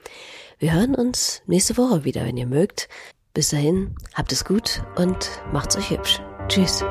Wir 0.58 0.72
hören 0.72 0.94
uns 0.94 1.42
nächste 1.44 1.76
Woche 1.76 2.04
wieder, 2.04 2.24
wenn 2.24 2.38
ihr 2.38 2.46
mögt. 2.46 2.88
Bis 3.34 3.50
dahin, 3.50 3.94
habt 4.14 4.32
es 4.32 4.46
gut 4.46 4.82
und 4.96 5.28
macht's 5.52 5.76
euch 5.76 5.90
hübsch. 5.90 6.22
Tschüss. 6.48 6.82